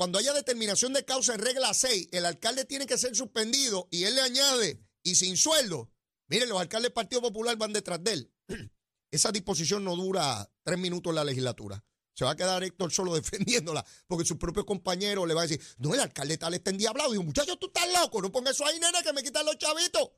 cuando 0.00 0.18
haya 0.18 0.32
determinación 0.32 0.94
de 0.94 1.04
causa 1.04 1.34
en 1.34 1.40
regla 1.40 1.74
6, 1.74 2.08
el 2.12 2.24
alcalde 2.24 2.64
tiene 2.64 2.86
que 2.86 2.96
ser 2.96 3.14
suspendido 3.14 3.86
y 3.90 4.04
él 4.04 4.14
le 4.14 4.22
añade 4.22 4.82
y 5.02 5.14
sin 5.14 5.36
sueldo. 5.36 5.92
Miren, 6.28 6.48
los 6.48 6.58
alcaldes 6.58 6.84
del 6.84 6.94
Partido 6.94 7.20
Popular 7.20 7.54
van 7.58 7.74
detrás 7.74 8.02
de 8.02 8.12
él. 8.14 8.32
Esa 9.10 9.30
disposición 9.30 9.84
no 9.84 9.94
dura 9.96 10.50
tres 10.62 10.78
minutos 10.78 11.10
en 11.10 11.16
la 11.16 11.24
legislatura. 11.24 11.84
Se 12.14 12.24
va 12.24 12.30
a 12.30 12.34
quedar 12.34 12.64
Héctor 12.64 12.90
solo 12.90 13.14
defendiéndola, 13.20 13.84
porque 14.06 14.24
sus 14.24 14.38
propios 14.38 14.64
compañeros 14.64 15.28
le 15.28 15.34
van 15.34 15.44
a 15.44 15.48
decir, 15.48 15.62
no, 15.76 15.92
el 15.92 16.00
alcalde 16.00 16.38
tal 16.38 16.54
está 16.54 16.70
endiablado. 16.70 17.10
Digo, 17.10 17.22
muchachos, 17.22 17.58
tú 17.60 17.66
estás 17.66 17.92
loco, 17.92 18.22
no 18.22 18.32
pongas 18.32 18.54
eso 18.54 18.64
ahí, 18.64 18.80
nena, 18.80 19.02
que 19.02 19.12
me 19.12 19.22
quitan 19.22 19.44
los 19.44 19.58
chavitos. 19.58 20.12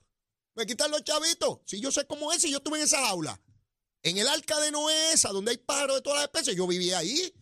Me 0.54 0.64
quitan 0.64 0.92
los 0.92 1.02
chavitos. 1.02 1.58
Si 1.64 1.80
yo 1.80 1.90
sé 1.90 2.06
cómo 2.06 2.32
es, 2.32 2.40
si 2.40 2.52
yo 2.52 2.58
estuve 2.58 2.78
en 2.78 2.84
esa 2.84 3.08
aula. 3.08 3.42
En 4.04 4.16
el 4.16 4.28
arca 4.28 4.60
de 4.60 4.70
esa, 5.12 5.30
donde 5.30 5.50
hay 5.50 5.58
pájaros 5.58 5.96
de 5.96 6.02
todas 6.02 6.20
las 6.20 6.26
especies, 6.26 6.56
yo 6.56 6.68
vivía 6.68 6.98
ahí. 6.98 7.34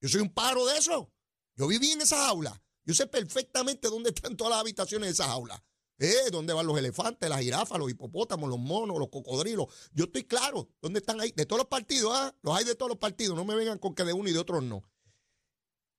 Yo 0.00 0.08
soy 0.08 0.20
un 0.20 0.32
pájaro 0.32 0.64
de 0.64 0.78
eso. 0.78 1.12
Yo 1.58 1.66
viví 1.66 1.90
en 1.90 2.00
esa 2.00 2.26
jaula. 2.26 2.62
Yo 2.84 2.94
sé 2.94 3.06
perfectamente 3.06 3.88
dónde 3.88 4.10
están 4.10 4.36
todas 4.36 4.52
las 4.52 4.60
habitaciones 4.60 5.08
de 5.08 5.12
esa 5.12 5.28
jaula. 5.28 5.62
Eh, 5.98 6.30
dónde 6.30 6.52
van 6.52 6.66
los 6.66 6.78
elefantes, 6.78 7.28
las 7.28 7.40
jirafas, 7.40 7.76
los 7.78 7.90
hipopótamos, 7.90 8.48
los 8.48 8.60
monos, 8.60 8.98
los 8.98 9.08
cocodrilos. 9.08 9.66
Yo 9.92 10.04
estoy 10.04 10.24
claro 10.24 10.68
dónde 10.80 11.00
están 11.00 11.20
ahí. 11.20 11.32
De 11.32 11.44
todos 11.44 11.58
los 11.58 11.68
partidos, 11.68 12.12
¿ah? 12.14 12.34
Los 12.42 12.56
hay 12.56 12.64
de 12.64 12.76
todos 12.76 12.88
los 12.88 12.98
partidos. 12.98 13.36
No 13.36 13.44
me 13.44 13.56
vengan 13.56 13.78
con 13.78 13.96
que 13.96 14.04
de 14.04 14.12
uno 14.12 14.28
y 14.28 14.32
de 14.32 14.38
otros 14.38 14.62
no. 14.62 14.82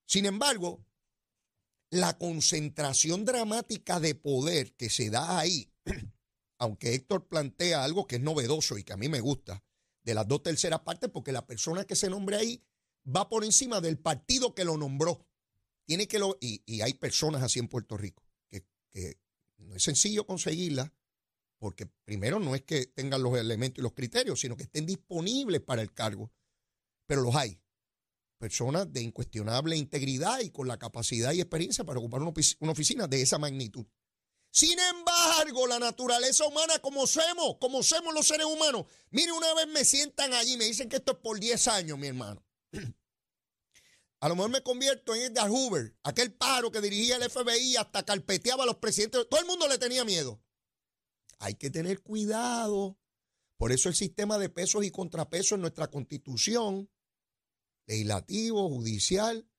Sin 0.06 0.25
embargo, 0.25 0.86
la 1.92 2.18
concentración 2.18 3.25
dramática 3.25 4.00
de 4.00 4.16
poder 4.16 4.74
que 4.75 4.89
se 4.89 5.10
da 5.10 5.38
ahí, 5.38 5.70
aunque 6.58 6.94
Héctor 6.94 7.28
plantea 7.28 7.84
algo 7.84 8.08
que 8.08 8.16
es 8.16 8.22
novedoso 8.22 8.78
y 8.78 8.84
que 8.86 8.94
a 8.94 8.98
mí 8.98 9.10
me 9.10 9.20
gusta, 9.20 9.62
de 10.04 10.13
las 10.13 10.28
dos 10.28 10.42
terceras 10.42 10.80
partes, 10.80 11.10
porque 11.10 11.34
la 11.34 11.46
persona 11.46 11.84
que 11.84 11.98
se 11.98 12.10
nombre 12.10 12.38
ahí 12.38 12.63
va 13.06 13.28
por 13.28 13.44
encima 13.44 13.82
del 13.82 14.00
partido 14.00 14.56
que 14.56 14.63
lo 14.63 14.78
nombró. 14.78 15.29
Tiene 15.89 16.08
que 16.08 16.19
lo, 16.19 16.38
y, 16.39 16.81
hay 16.81 16.93
personas 16.93 17.41
así 17.41 17.58
en 17.58 17.67
Puerto 17.67 17.98
Rico, 17.98 18.24
que 18.48 18.63
que 18.91 19.17
no 19.58 19.75
es 19.75 19.81
sencillo 19.81 20.24
conseguirla, 20.24 20.93
porque 21.58 21.88
primero 22.05 22.39
no 22.39 22.53
es 22.53 22.62
que 22.62 22.86
tengan 22.86 23.24
los 23.24 23.36
elementos 23.36 23.79
y 23.79 23.81
los 23.81 23.93
criterios, 23.93 24.39
sino 24.39 24.55
que 24.55 24.65
estén 24.65 24.86
disponibles 24.86 25.62
para 25.62 25.81
el 25.81 25.91
cargo, 25.91 26.31
pero 27.08 27.24
los 27.24 27.36
hay. 27.36 27.60
Personas 28.38 28.93
de 28.93 29.01
incuestionable 29.01 29.77
integridad 29.77 30.41
y 30.41 30.51
con 30.51 30.67
la 30.67 30.77
capacidad 30.77 31.34
y 31.34 31.41
experiencia 31.41 31.84
para 31.84 31.98
ocupar 31.98 32.22
una, 32.22 32.34
una 32.60 32.72
oficina 32.72 33.08
de 33.08 33.24
esa 33.24 33.39
magnitud. 33.39 33.88
Sin 34.51 34.77
embargo, 34.77 35.65
la 35.65 35.79
naturaleza 35.79 36.46
humana, 36.46 36.77
como 36.77 37.08
somos, 37.08 37.58
como 37.60 37.81
somos 37.81 38.13
los 38.13 38.27
seres 38.27 38.46
humanos, 38.46 38.86
mire, 39.10 39.31
una 39.31 39.55
vez 39.55 39.65
me 39.67 39.84
sientan 39.84 40.34
allí 40.34 40.53
y 40.53 40.58
me 40.58 40.65
dicen 40.65 40.88
que 40.88 40.98
esto 40.98 41.13
es 41.13 41.17
por 41.17 41.39
10 41.39 41.67
años, 41.67 41.98
mi 41.98 42.05
hermano. 42.05 42.46
A 44.22 44.28
lo 44.28 44.36
mejor 44.36 44.52
me 44.52 44.64
convierto 44.64 45.16
en 45.16 45.32
Edgar 45.32 45.50
Hoover, 45.50 45.96
aquel 46.04 46.34
pájaro 46.34 46.72
que 46.72 46.82
dirigía 46.82 47.16
el 47.16 47.30
FBI 47.30 47.78
hasta 47.78 48.04
carpeteaba 48.04 48.64
a 48.64 48.66
los 48.66 48.78
presidentes. 48.78 49.28
Todo 49.30 49.40
el 49.40 49.48
mundo 49.48 49.68
le 49.68 49.78
tenía 49.78 50.04
miedo. 50.04 50.42
Hay 51.38 51.56
que 51.56 51.70
tener 51.70 52.02
cuidado. 52.02 52.98
Por 53.58 53.72
eso 53.72 53.88
el 53.88 53.96
sistema 53.96 54.38
de 54.38 54.50
pesos 54.50 54.84
y 54.84 54.92
contrapesos 54.92 55.54
en 55.54 55.62
nuestra 55.62 55.88
constitución, 55.88 56.90
legislativo, 57.88 58.68
judicial, 58.70 59.50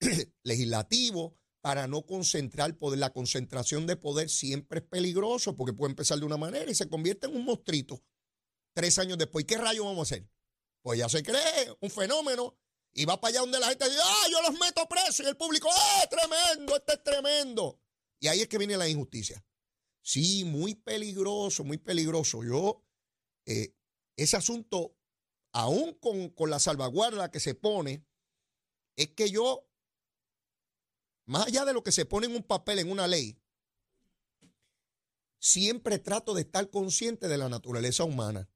legislativo, 0.44 1.38
para 1.62 1.86
no 1.86 2.04
concentrar 2.04 2.76
poder. 2.76 2.98
La 2.98 3.12
concentración 3.12 3.86
de 3.86 3.96
poder 3.96 4.28
siempre 4.28 4.80
es 4.80 4.86
peligroso 4.86 5.56
porque 5.56 5.72
puede 5.72 5.92
empezar 5.92 6.18
de 6.18 6.26
una 6.26 6.36
manera 6.36 6.70
y 6.70 6.74
se 6.74 6.88
convierte 6.88 7.26
en 7.26 7.36
un 7.36 7.44
monstruito 7.44 8.02
tres 8.74 8.98
años 8.98 9.16
después. 9.16 9.46
¿Qué 9.46 9.56
rayo 9.56 9.84
vamos 9.84 10.10
a 10.10 10.14
hacer? 10.14 10.28
Pues 10.82 10.98
ya 10.98 11.08
se 11.08 11.22
cree 11.22 11.74
un 11.80 11.90
fenómeno 11.90 12.58
y 12.92 13.04
va 13.04 13.20
para 13.20 13.30
allá 13.30 13.40
donde 13.40 13.60
la 13.60 13.68
gente 13.68 13.88
dice, 13.88 14.00
ah, 14.02 14.26
yo 14.30 14.42
los 14.42 14.58
meto 14.58 14.88
presos 14.88 15.20
y 15.20 15.28
el 15.28 15.36
público, 15.36 15.68
ah, 15.72 16.08
tremendo, 16.10 16.76
este 16.76 16.94
es 16.94 17.02
tremendo. 17.02 17.80
Y 18.18 18.28
ahí 18.28 18.40
es 18.40 18.48
que 18.48 18.58
viene 18.58 18.76
la 18.76 18.88
injusticia. 18.88 19.44
Sí, 20.02 20.44
muy 20.44 20.74
peligroso, 20.74 21.64
muy 21.64 21.78
peligroso. 21.78 22.42
Yo, 22.42 22.84
eh, 23.46 23.74
ese 24.16 24.36
asunto, 24.36 24.96
aún 25.52 25.94
con, 25.94 26.30
con 26.30 26.50
la 26.50 26.58
salvaguarda 26.58 27.30
que 27.30 27.40
se 27.40 27.54
pone, 27.54 28.04
es 28.96 29.08
que 29.10 29.30
yo 29.30 29.70
más 31.30 31.46
allá 31.46 31.64
de 31.64 31.72
lo 31.72 31.84
que 31.84 31.92
se 31.92 32.06
pone 32.06 32.26
en 32.26 32.34
un 32.34 32.42
papel, 32.42 32.80
en 32.80 32.90
una 32.90 33.06
ley, 33.06 33.40
siempre 35.38 36.00
trato 36.00 36.34
de 36.34 36.40
estar 36.40 36.68
consciente 36.70 37.28
de 37.28 37.38
la 37.38 37.48
naturaleza 37.48 38.02
humana. 38.02 38.48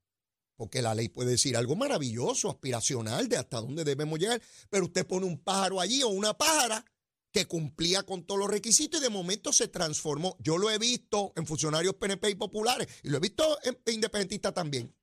Porque 0.55 0.81
la 0.81 0.95
ley 0.95 1.09
puede 1.09 1.31
decir 1.31 1.57
algo 1.57 1.75
maravilloso, 1.75 2.49
aspiracional, 2.49 3.27
de 3.27 3.37
hasta 3.37 3.59
dónde 3.59 3.83
debemos 3.83 4.19
llegar, 4.19 4.41
pero 4.69 4.85
usted 4.85 5.05
pone 5.05 5.25
un 5.25 5.37
pájaro 5.37 5.81
allí 5.81 6.01
o 6.03 6.09
una 6.09 6.37
pájara 6.37 6.85
que 7.31 7.45
cumplía 7.45 8.03
con 8.03 8.25
todos 8.25 8.39
los 8.39 8.49
requisitos 8.49 9.01
y 9.01 9.03
de 9.03 9.09
momento 9.09 9.51
se 9.51 9.67
transformó. 9.67 10.37
Yo 10.39 10.57
lo 10.57 10.71
he 10.71 10.77
visto 10.77 11.33
en 11.35 11.45
funcionarios 11.45 11.95
PNP 11.95 12.29
y 12.29 12.35
populares 12.35 12.87
y 13.03 13.09
lo 13.09 13.17
he 13.17 13.19
visto 13.19 13.57
en 13.63 13.77
independentistas 13.93 14.53
también. 14.53 14.95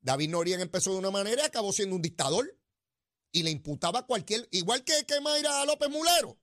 David 0.00 0.30
Noriega 0.30 0.62
empezó 0.62 0.92
de 0.92 0.98
una 0.98 1.10
manera 1.10 1.42
y 1.42 1.46
acabó 1.46 1.72
siendo 1.72 1.94
un 1.94 2.02
dictador 2.02 2.58
y 3.32 3.42
le 3.42 3.50
imputaba 3.50 4.06
cualquier, 4.06 4.48
igual 4.52 4.82
que, 4.84 5.04
que 5.04 5.20
Mayra 5.20 5.64
López 5.66 5.90
Mulero 5.90 6.38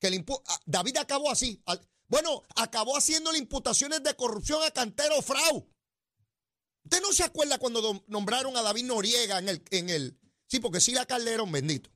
que 0.00 0.24
David 0.66 0.96
acabó 0.96 1.30
así. 1.30 1.62
Bueno, 2.08 2.42
acabó 2.56 2.96
haciendo 2.96 3.34
imputaciones 3.36 4.02
de 4.02 4.16
corrupción 4.16 4.62
a 4.64 4.70
Cantero 4.70 5.22
Frau. 5.22 5.69
¿Usted 6.84 7.00
no 7.02 7.12
se 7.12 7.24
acuerda 7.24 7.58
cuando 7.58 8.04
nombraron 8.06 8.56
a 8.56 8.62
David 8.62 8.84
Noriega 8.84 9.38
en 9.38 9.48
el, 9.48 9.62
en 9.70 9.90
el... 9.90 10.18
Sí, 10.46 10.60
porque 10.60 10.80
sí 10.80 10.92
la 10.92 11.06
Calderón, 11.06 11.52
bendito. 11.52 11.90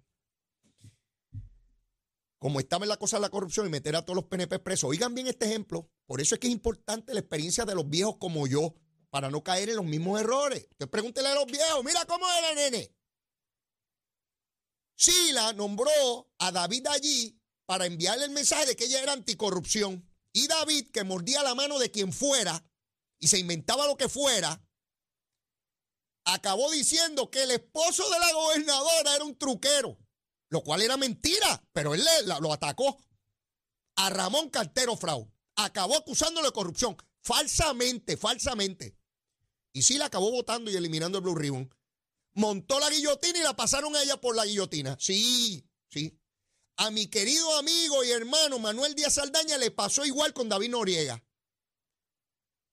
Como 2.38 2.61
estaba 2.61 2.85
en 2.85 2.91
la 2.91 2.99
cosa 2.99 3.17
de 3.17 3.23
la 3.23 3.31
corrupción 3.31 3.67
y 3.67 3.71
meter 3.71 3.97
a 3.97 4.05
todos 4.05 4.17
los 4.17 4.26
PNP 4.26 4.59
presos. 4.59 4.91
Oigan 4.91 5.14
bien 5.14 5.26
este 5.26 5.47
ejemplo. 5.47 5.91
Por 6.07 6.21
eso 6.21 6.35
es 6.35 6.41
que 6.41 6.47
es 6.47 6.53
importante 6.53 7.14
la 7.14 7.21
experiencia 7.21 7.64
de 7.64 7.75
los 7.75 7.88
viejos 7.88 8.17
como 8.19 8.47
yo, 8.47 8.75
para 9.11 9.31
no 9.31 9.43
caer 9.43 9.71
en 9.71 9.76
los 9.76 9.85
mismos 9.85 10.21
errores. 10.21 10.67
Usted 10.73 10.88
pregúntele 10.88 11.29
a 11.29 11.35
los 11.35 11.47
viejos, 11.47 11.85
mira 11.85 12.05
cómo 12.05 12.26
era, 12.31 12.55
nene. 12.55 12.93
Sila 14.97 15.53
nombró 15.53 16.29
a 16.38 16.53
David 16.53 16.87
allí 16.88 17.41
para 17.67 17.87
enviarle 17.87 18.25
el 18.25 18.31
mensaje 18.31 18.67
de 18.67 18.76
que 18.76 18.85
ella 18.85 19.03
era 19.03 19.12
anticorrupción. 19.12 20.09
Y 20.33 20.47
David, 20.49 20.91
que 20.91 21.05
mordía 21.05 21.43
la 21.43 21.55
mano 21.55 21.79
de 21.79 21.91
quien 21.91 22.12
fuera 22.12 22.64
y 23.19 23.29
se 23.29 23.38
inventaba 23.38 23.87
lo 23.87 23.97
que 23.97 24.09
fuera, 24.09 24.61
acabó 26.25 26.71
diciendo 26.71 27.31
que 27.31 27.43
el 27.43 27.50
esposo 27.50 28.09
de 28.11 28.19
la 28.19 28.33
gobernadora 28.33 29.14
era 29.14 29.25
un 29.25 29.37
truquero, 29.37 29.99
lo 30.49 30.62
cual 30.62 30.83
era 30.83 30.97
mentira, 30.97 31.62
pero 31.73 31.95
él 31.95 32.04
lo 32.40 32.52
atacó. 32.52 32.99
A 33.97 34.11
Ramón 34.11 34.50
Cartero 34.50 34.97
Frau. 34.97 35.31
Acabó 35.57 35.97
acusándolo 35.97 36.49
de 36.49 36.52
corrupción, 36.52 36.97
falsamente, 37.23 38.16
falsamente. 38.16 38.97
Y 39.73 39.83
sí 39.83 39.99
la 39.99 40.07
acabó 40.07 40.31
votando 40.31 40.71
y 40.71 40.76
eliminando 40.76 41.19
el 41.19 41.25
Blue 41.25 41.37
Ribbon. 41.37 41.73
Montó 42.35 42.81
la 42.81 42.90
guillotina 42.90 43.38
y 43.38 43.43
la 43.43 43.54
pasaron 43.54 43.95
a 43.95 44.02
ella 44.02 44.21
por 44.21 44.35
la 44.35 44.45
guillotina. 44.45 44.97
Sí, 44.99 45.64
sí. 45.88 46.19
A 46.76 46.90
mi 46.90 47.07
querido 47.07 47.57
amigo 47.57 48.02
y 48.02 48.11
hermano 48.11 48.59
Manuel 48.59 48.97
Díaz 48.97 49.14
Saldaña 49.14 49.59
le 49.59 49.71
pasó 49.71 50.04
igual 50.04 50.33
con 50.33 50.49
David 50.49 50.71
Noriega. 50.71 51.24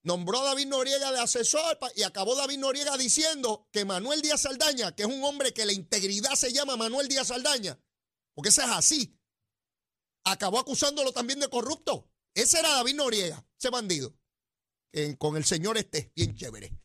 Nombró 0.04 0.40
a 0.40 0.44
David 0.46 0.66
Noriega 0.66 1.12
de 1.12 1.20
asesor 1.20 1.78
y 1.94 2.02
acabó 2.02 2.34
David 2.34 2.58
Noriega 2.58 2.96
diciendo 2.96 3.68
que 3.72 3.84
Manuel 3.84 4.20
Díaz 4.20 4.42
Saldaña, 4.42 4.96
que 4.96 5.04
es 5.04 5.08
un 5.08 5.22
hombre 5.22 5.54
que 5.54 5.64
la 5.64 5.72
integridad 5.72 6.34
se 6.34 6.52
llama 6.52 6.76
Manuel 6.76 7.06
Díaz 7.06 7.28
Saldaña, 7.28 7.80
porque 8.34 8.48
ese 8.48 8.62
es 8.62 8.68
así, 8.68 9.16
acabó 10.24 10.58
acusándolo 10.58 11.12
también 11.12 11.38
de 11.38 11.48
corrupto. 11.48 12.10
Ese 12.34 12.58
era 12.58 12.70
David 12.70 12.94
Noriega, 12.96 13.46
ese 13.58 13.70
bandido, 13.70 14.18
con 15.18 15.36
el 15.36 15.44
señor 15.44 15.78
este, 15.78 16.10
bien 16.16 16.34
chévere, 16.34 16.76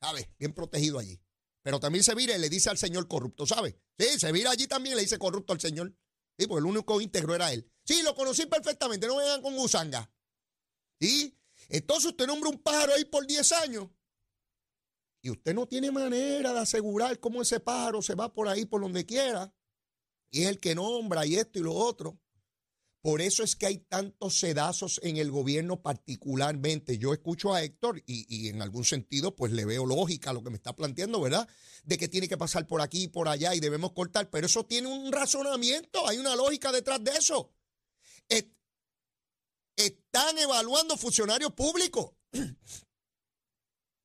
¿sabes? 0.00 0.28
Bien 0.38 0.52
protegido 0.52 0.98
allí. 0.98 1.20
Pero 1.62 1.78
también 1.80 2.02
se 2.02 2.14
vira 2.14 2.34
y 2.34 2.38
le 2.40 2.48
dice 2.48 2.70
al 2.70 2.78
señor 2.78 3.06
corrupto, 3.06 3.46
¿sabe? 3.46 3.80
Sí, 3.98 4.18
se 4.18 4.32
vira 4.32 4.50
allí 4.50 4.66
también 4.66 4.94
y 4.94 4.96
le 4.96 5.02
dice 5.02 5.18
corrupto 5.18 5.52
al 5.52 5.60
señor. 5.60 5.96
Sí, 6.38 6.46
porque 6.46 6.60
el 6.60 6.66
único 6.66 7.00
íntegro 7.00 7.34
era 7.34 7.52
él. 7.52 7.70
Sí, 7.84 8.02
lo 8.02 8.14
conocí 8.14 8.46
perfectamente, 8.46 9.06
no 9.06 9.16
vengan 9.16 9.42
con 9.42 9.56
gusanga. 9.56 10.10
¿Sí? 11.00 11.38
Entonces 11.68 12.06
usted 12.06 12.26
nombra 12.26 12.50
un 12.50 12.58
pájaro 12.58 12.94
ahí 12.94 13.04
por 13.04 13.26
10 13.26 13.52
años 13.52 13.88
y 15.26 15.30
usted 15.30 15.54
no 15.54 15.66
tiene 15.66 15.90
manera 15.90 16.52
de 16.52 16.60
asegurar 16.60 17.18
cómo 17.18 17.42
ese 17.42 17.58
pájaro 17.58 18.00
se 18.00 18.14
va 18.14 18.32
por 18.32 18.48
ahí, 18.48 18.64
por 18.64 18.80
donde 18.80 19.04
quiera. 19.04 19.52
Y 20.30 20.42
es 20.42 20.48
el 20.48 20.60
que 20.60 20.76
nombra 20.76 21.26
y 21.26 21.34
esto 21.34 21.58
y 21.58 21.62
lo 21.62 21.74
otro. 21.74 22.20
Por 23.00 23.20
eso 23.20 23.42
es 23.42 23.56
que 23.56 23.66
hay 23.66 23.78
tantos 23.78 24.38
sedazos 24.38 25.00
en 25.02 25.16
el 25.16 25.30
gobierno 25.30 25.80
particularmente. 25.80 26.98
Yo 26.98 27.12
escucho 27.12 27.54
a 27.54 27.62
Héctor 27.62 28.02
y, 28.06 28.48
en 28.48 28.62
algún 28.62 28.84
sentido 28.84 29.34
pues 29.34 29.52
le 29.52 29.64
veo 29.64 29.84
lógica 29.84 30.30
a 30.30 30.32
lo 30.32 30.42
que 30.42 30.50
me 30.50 30.56
está 30.56 30.74
planteando, 30.74 31.20
¿verdad? 31.20 31.48
De 31.84 31.98
que 31.98 32.08
tiene 32.08 32.28
que 32.28 32.36
pasar 32.36 32.66
por 32.66 32.80
aquí 32.80 33.04
y 33.04 33.08
por 33.08 33.28
allá 33.28 33.54
y 33.54 33.60
debemos 33.60 33.92
cortar, 33.92 34.30
pero 34.30 34.46
eso 34.46 34.64
tiene 34.64 34.88
un 34.88 35.10
razonamiento, 35.10 36.06
hay 36.06 36.18
una 36.18 36.36
lógica 36.36 36.70
detrás 36.70 37.02
de 37.02 37.12
eso. 37.12 37.52
Están 39.76 40.38
evaluando 40.38 40.96
funcionarios 40.96 41.52
públicos. 41.52 42.12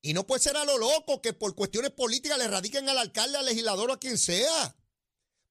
Y 0.04 0.14
no 0.14 0.26
puede 0.26 0.42
ser 0.42 0.56
a 0.56 0.64
lo 0.64 0.78
loco 0.78 1.22
que 1.22 1.32
por 1.32 1.54
cuestiones 1.54 1.92
políticas 1.92 2.36
le 2.36 2.48
radiquen 2.48 2.88
al 2.88 2.98
alcalde, 2.98 3.38
al 3.38 3.46
legislador 3.46 3.88
o 3.88 3.92
a 3.92 4.00
quien 4.00 4.18
sea. 4.18 4.76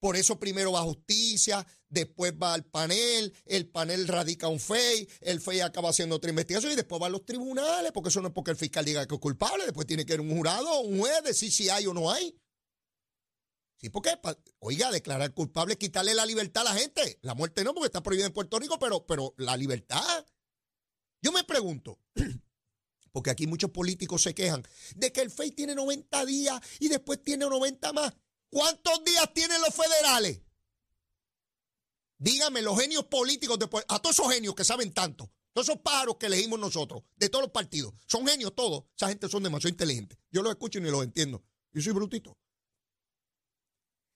Por 0.01 0.17
eso 0.17 0.39
primero 0.39 0.73
va 0.73 0.81
justicia, 0.81 1.65
después 1.87 2.33
va 2.33 2.53
al 2.53 2.65
panel, 2.65 3.33
el 3.45 3.69
panel 3.69 4.07
radica 4.07 4.49
un 4.49 4.59
FEI, 4.59 5.07
el 5.21 5.39
FEI 5.39 5.61
acaba 5.61 5.91
haciendo 5.91 6.15
otra 6.15 6.31
investigación 6.31 6.73
y 6.73 6.75
después 6.75 7.01
va 7.01 7.05
a 7.05 7.11
los 7.11 7.23
tribunales, 7.23 7.91
porque 7.93 8.09
eso 8.09 8.19
no 8.19 8.29
es 8.29 8.33
porque 8.33 8.51
el 8.51 8.57
fiscal 8.57 8.83
diga 8.83 9.07
que 9.07 9.15
es 9.15 9.21
culpable, 9.21 9.63
después 9.63 9.87
tiene 9.87 10.05
que 10.05 10.15
ir 10.15 10.19
un 10.19 10.35
jurado, 10.35 10.81
un 10.81 10.99
juez, 10.99 11.23
decir 11.23 11.51
si 11.51 11.69
hay 11.69 11.85
o 11.85 11.93
no 11.93 12.11
hay. 12.11 12.35
Sí, 13.81 13.89
porque, 13.89 14.11
oiga, 14.59 14.91
declarar 14.91 15.33
culpable 15.33 15.73
es 15.73 15.79
quitarle 15.79 16.13
la 16.13 16.27
libertad 16.27 16.67
a 16.67 16.71
la 16.71 16.79
gente. 16.79 17.17
La 17.23 17.33
muerte 17.33 17.63
no, 17.63 17.73
porque 17.73 17.87
está 17.87 18.03
prohibida 18.03 18.27
en 18.27 18.33
Puerto 18.33 18.59
Rico, 18.59 18.77
pero, 18.77 19.07
pero 19.07 19.33
la 19.37 19.57
libertad. 19.57 20.23
Yo 21.19 21.31
me 21.31 21.43
pregunto, 21.43 21.97
porque 23.11 23.31
aquí 23.31 23.47
muchos 23.47 23.71
políticos 23.71 24.21
se 24.21 24.35
quejan 24.35 24.63
de 24.95 25.11
que 25.11 25.21
el 25.21 25.31
FEI 25.31 25.51
tiene 25.53 25.73
90 25.73 26.25
días 26.27 26.61
y 26.79 26.89
después 26.89 27.23
tiene 27.23 27.45
90 27.45 27.91
más. 27.93 28.13
¿Cuántos 28.49 29.03
días 29.03 29.33
tienen 29.33 29.59
los 29.61 29.73
federales? 29.73 30.41
Dígame, 32.19 32.61
los 32.61 32.79
genios 32.79 33.05
políticos, 33.05 33.57
después, 33.57 33.83
a 33.87 33.97
todos 33.97 34.19
esos 34.19 34.31
genios 34.31 34.53
que 34.53 34.63
saben 34.63 34.93
tanto, 34.93 35.31
todos 35.53 35.69
esos 35.69 35.81
pájaros 35.81 36.17
que 36.17 36.27
elegimos 36.27 36.59
nosotros, 36.59 37.01
de 37.15 37.29
todos 37.29 37.45
los 37.45 37.51
partidos, 37.51 37.95
son 38.05 38.27
genios 38.27 38.53
todos. 38.53 38.83
Esa 38.95 39.07
gente 39.07 39.27
son 39.27 39.41
demasiado 39.41 39.71
inteligentes. 39.71 40.19
Yo 40.29 40.43
los 40.43 40.51
escucho 40.51 40.77
y 40.77 40.83
ni 40.83 40.91
los 40.91 41.03
entiendo. 41.03 41.43
Yo 41.73 41.81
soy 41.81 41.93
brutito. 41.93 42.37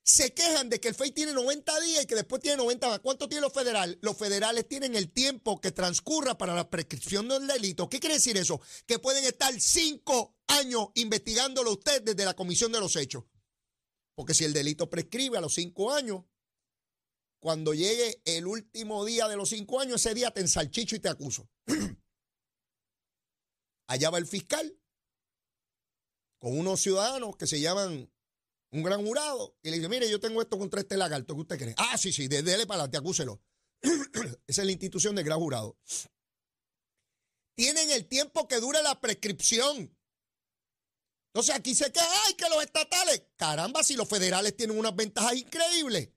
Se 0.08 0.36
quejan 0.36 0.70
de 0.70 0.80
que 0.80 0.88
el 0.88 0.94
FEI 0.94 1.14
tiene 1.14 1.34
90 1.34 1.80
días 1.80 2.04
y 2.04 2.06
que 2.06 2.14
después 2.14 2.40
tiene 2.40 2.58
90 2.58 2.90
más. 2.90 3.00
¿Cuánto 3.00 3.28
tiene 3.28 3.42
los 3.42 3.52
federales? 3.52 3.98
Los 4.02 4.16
federales 4.16 4.68
tienen 4.68 4.96
el 4.96 5.12
tiempo 5.12 5.60
que 5.60 5.72
transcurra 5.72 6.38
para 6.38 6.54
la 6.54 6.70
prescripción 6.70 7.28
del 7.28 7.48
delito. 7.48 7.90
¿Qué 7.90 8.00
quiere 8.00 8.14
decir 8.14 8.38
eso? 8.38 8.62
Que 8.86 9.00
pueden 9.00 9.26
estar 9.26 9.60
cinco 9.60 10.38
años 10.46 10.90
investigándolo 10.94 11.72
usted 11.72 12.04
desde 12.04 12.24
la 12.24 12.36
comisión 12.36 12.72
de 12.72 12.82
los 12.82 12.96
hechos. 12.98 13.24
Porque 14.14 14.36
si 14.36 14.44
el 14.44 14.54
delito 14.54 14.92
prescribe 14.92 15.40
a 15.40 15.42
los 15.42 15.56
cinco 15.56 15.92
años, 15.92 16.24
cuando 17.40 17.74
llegue 17.74 18.22
el 18.26 18.46
último 18.46 19.06
día 19.06 19.28
de 19.28 19.38
los 19.38 19.50
cinco 19.50 19.80
años, 19.80 20.06
ese 20.06 20.14
día 20.14 20.30
te 20.30 20.42
ensalchicho 20.42 20.96
y 20.96 21.00
te 21.00 21.10
acuso. 21.10 21.50
Allá 23.88 24.12
va 24.12 24.20
el 24.20 24.28
fiscal 24.28 24.80
con 26.38 26.60
unos 26.60 26.80
ciudadanos 26.80 27.38
que 27.38 27.48
se 27.48 27.60
llaman 27.60 28.12
un 28.76 28.84
gran 28.84 29.06
jurado 29.06 29.58
y 29.64 29.70
le 29.70 29.78
dice, 29.78 29.88
mire, 29.88 30.10
yo 30.10 30.20
tengo 30.20 30.42
esto 30.42 30.60
contra 30.60 30.82
este 30.82 30.98
lagarto, 30.98 31.34
¿qué 31.34 31.42
usted 31.42 31.58
cree? 31.58 31.76
Ah, 31.78 31.98
sí, 31.98 32.12
sí, 32.12 32.28
déle 32.28 32.68
para 32.68 32.82
adelante, 32.82 32.98
acúselo. 32.98 33.42
Esa 33.82 34.62
es 34.62 34.66
la 34.66 34.72
institución 34.72 35.16
del 35.16 35.24
gran 35.24 35.40
jurado. 35.40 35.78
Tienen 37.56 37.90
el 37.92 38.06
tiempo 38.08 38.50
que 38.50 38.60
dura 38.60 38.82
la 38.82 39.00
prescripción. 39.00 39.98
Entonces 41.28 41.56
aquí 41.56 41.74
se 41.74 41.90
queda, 41.90 42.08
ay, 42.26 42.34
que 42.34 42.50
los 42.50 42.62
estatales, 42.62 43.24
caramba, 43.38 43.82
si 43.82 43.96
los 43.96 44.10
federales 44.10 44.58
tienen 44.58 44.78
unas 44.78 44.96
ventajas 44.96 45.36
increíbles. 45.36 46.10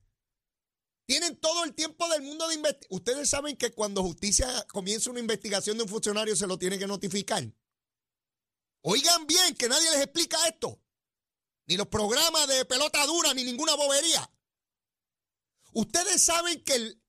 Tienen 1.07 1.37
todo 1.37 1.63
el 1.65 1.75
tiempo 1.75 2.09
del 2.09 2.23
mundo 2.23 2.49
de 2.49 2.57
investigar. 2.57 2.89
Ustedes 2.91 3.31
saben 3.31 3.57
que 3.57 3.71
cuando 3.71 4.03
justicia 4.03 4.67
comienza 4.67 5.11
una 5.11 5.21
investigación 5.21 5.77
de 5.77 5.85
un 5.85 5.89
funcionario 5.89 6.35
se 6.35 6.49
lo 6.49 6.59
tiene 6.59 6.79
que 6.79 6.89
notificar. 6.89 7.49
Oigan 8.83 9.27
bien, 9.29 9.55
que 9.55 9.69
nadie 9.69 9.91
les 9.93 10.01
explica 10.01 10.37
esto 10.49 10.81
ni 11.69 11.77
los 11.77 11.87
programas 11.89 12.49
de 12.49 12.65
pelota 12.65 13.05
dura, 13.07 13.35
ni 13.35 13.45
ninguna 13.45 13.75
bobería. 13.75 14.29
Ustedes 15.75 16.25
saben 16.25 16.65
que 16.65 16.75
el, 16.75 17.03